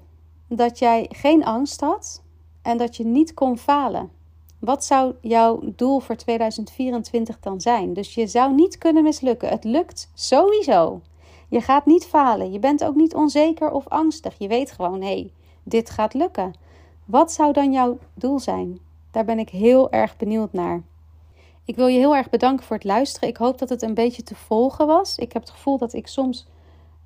dat 0.47 0.79
jij 0.79 1.07
geen 1.11 1.45
angst 1.45 1.81
had 1.81 2.23
en 2.63 2.79
dat 2.79 2.97
je 2.97 3.05
niet 3.05 3.35
kon 3.35 3.59
falen. 3.59 4.11
Wat 4.59 4.85
zou 4.85 5.15
jouw 5.21 5.61
doel 5.65 6.01
voor 6.01 6.17
2024 6.17 7.41
dan 7.41 7.61
zijn? 7.61 7.93
Dus 7.93 8.15
je 8.15 8.27
zou 8.27 8.55
niet 8.55 8.79
kunnen 8.79 9.03
mislukken. 9.03 9.49
Het 9.49 9.65
lukt 9.65 10.11
sowieso. 10.15 11.01
Je 11.49 11.61
gaat 11.61 11.87
niet 11.87 12.07
falen. 12.07 12.53
Je 12.53 12.59
bent 12.59 12.85
ook 12.85 12.95
niet 12.95 13.15
onzeker 13.15 13.71
of 13.71 13.89
angstig. 13.89 14.35
Je 14.39 14.49
weet 14.49 14.71
gewoon, 14.71 15.01
hé, 15.01 15.07
hey, 15.07 15.33
dit 15.63 15.91
gaat 15.91 16.15
lukken. 16.15 16.55
Wat 17.05 17.33
zou 17.33 17.53
dan 17.53 17.73
jouw 17.73 17.99
doel 18.15 18.39
zijn? 18.39 18.79
Daar 19.11 19.25
ben 19.25 19.39
ik 19.39 19.49
heel 19.49 19.91
erg 19.91 20.17
benieuwd 20.17 20.53
naar. 20.53 20.83
Ik 21.65 21.77
wil 21.77 21.87
je 21.87 21.99
heel 21.99 22.17
erg 22.17 22.31
bedanken 22.31 22.67
voor 22.67 22.77
het 22.77 22.85
luisteren. 22.85 23.29
Ik 23.29 23.37
hoop 23.37 23.59
dat 23.59 23.69
het 23.69 23.83
een 23.83 23.95
beetje 23.95 24.23
te 24.23 24.35
volgen 24.35 24.87
was. 24.87 25.17
Ik 25.17 25.33
heb 25.33 25.43
het 25.43 25.51
gevoel 25.51 25.79
dat 25.79 25.93
ik 25.93 26.07
soms 26.07 26.47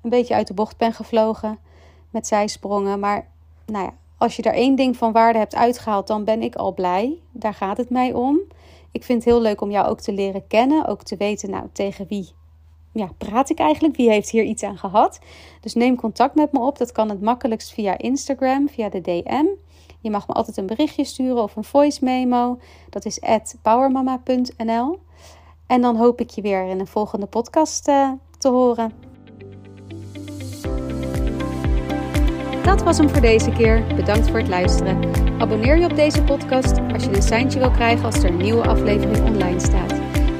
een 0.01 0.09
beetje 0.09 0.33
uit 0.33 0.47
de 0.47 0.53
bocht 0.53 0.77
ben 0.77 0.93
gevlogen 0.93 1.59
met 2.09 2.27
zijsprongen. 2.27 2.99
Maar 2.99 3.27
nou 3.65 3.85
ja, 3.85 3.93
als 4.23 4.35
je 4.35 4.41
daar 4.41 4.53
één 4.53 4.75
ding 4.75 4.97
van 4.97 5.11
waarde 5.11 5.39
hebt 5.39 5.55
uitgehaald, 5.55 6.07
dan 6.07 6.23
ben 6.23 6.41
ik 6.41 6.55
al 6.55 6.73
blij. 6.73 7.19
Daar 7.31 7.53
gaat 7.53 7.77
het 7.77 7.89
mij 7.89 8.13
om. 8.13 8.39
Ik 8.91 9.03
vind 9.03 9.23
het 9.23 9.33
heel 9.33 9.41
leuk 9.41 9.61
om 9.61 9.71
jou 9.71 9.87
ook 9.87 9.99
te 9.99 10.13
leren 10.13 10.47
kennen. 10.47 10.85
Ook 10.85 11.03
te 11.03 11.17
weten, 11.17 11.49
nou, 11.49 11.65
tegen 11.71 12.05
wie 12.07 12.31
ja, 12.91 13.09
praat 13.17 13.49
ik 13.49 13.59
eigenlijk? 13.59 13.95
Wie 13.95 14.09
heeft 14.09 14.29
hier 14.29 14.43
iets 14.43 14.63
aan 14.63 14.77
gehad? 14.77 15.19
Dus 15.61 15.73
neem 15.73 15.95
contact 15.95 16.35
met 16.35 16.51
me 16.51 16.59
op. 16.59 16.77
Dat 16.77 16.91
kan 16.91 17.09
het 17.09 17.21
makkelijkst 17.21 17.73
via 17.73 17.97
Instagram, 17.97 18.69
via 18.69 18.89
de 18.89 19.01
DM. 19.01 19.45
Je 19.99 20.09
mag 20.09 20.27
me 20.27 20.33
altijd 20.33 20.57
een 20.57 20.65
berichtje 20.65 21.03
sturen 21.03 21.43
of 21.43 21.55
een 21.55 21.63
voice 21.63 22.03
memo. 22.03 22.59
Dat 22.89 23.05
is 23.05 23.19
powermama.nl. 23.61 24.99
En 25.67 25.81
dan 25.81 25.95
hoop 25.95 26.19
ik 26.19 26.29
je 26.29 26.41
weer 26.41 26.67
in 26.67 26.79
een 26.79 26.87
volgende 26.87 27.25
podcast 27.25 27.87
uh, 27.87 28.11
te 28.37 28.49
horen. 28.49 29.12
Dat 32.63 32.83
was 32.83 32.97
hem 32.97 33.09
voor 33.09 33.21
deze 33.21 33.51
keer. 33.51 33.83
Bedankt 33.95 34.29
voor 34.29 34.39
het 34.39 34.47
luisteren. 34.47 34.99
Abonneer 35.37 35.77
je 35.77 35.85
op 35.85 35.95
deze 35.95 36.23
podcast 36.23 36.79
als 36.93 37.03
je 37.03 37.15
een 37.15 37.21
seintje 37.21 37.59
wil 37.59 37.71
krijgen 37.71 38.05
als 38.05 38.15
er 38.15 38.25
een 38.25 38.37
nieuwe 38.37 38.67
aflevering 38.67 39.25
online 39.25 39.59
staat. 39.59 39.93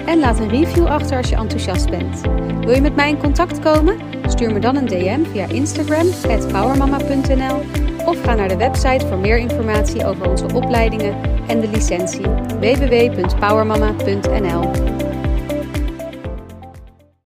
En 0.05 0.19
laat 0.19 0.39
een 0.39 0.49
review 0.49 0.86
achter 0.86 1.17
als 1.17 1.29
je 1.29 1.36
enthousiast 1.36 1.89
bent. 1.89 2.21
Wil 2.59 2.75
je 2.75 2.81
met 2.81 2.95
mij 2.95 3.09
in 3.09 3.17
contact 3.17 3.59
komen? 3.59 3.97
Stuur 4.27 4.51
me 4.51 4.59
dan 4.59 4.75
een 4.75 4.86
DM 4.86 5.23
via 5.31 5.47
Instagram, 5.47 6.07
powermama.nl 6.51 7.62
of 8.05 8.21
ga 8.21 8.36
naar 8.36 8.47
de 8.47 8.57
website 8.57 9.07
voor 9.07 9.17
meer 9.17 9.38
informatie 9.38 10.05
over 10.05 10.29
onze 10.29 10.45
opleidingen 10.53 11.15
en 11.47 11.59
de 11.59 11.69
licentie 11.69 12.25
www.powermama.nl. 12.59 15.02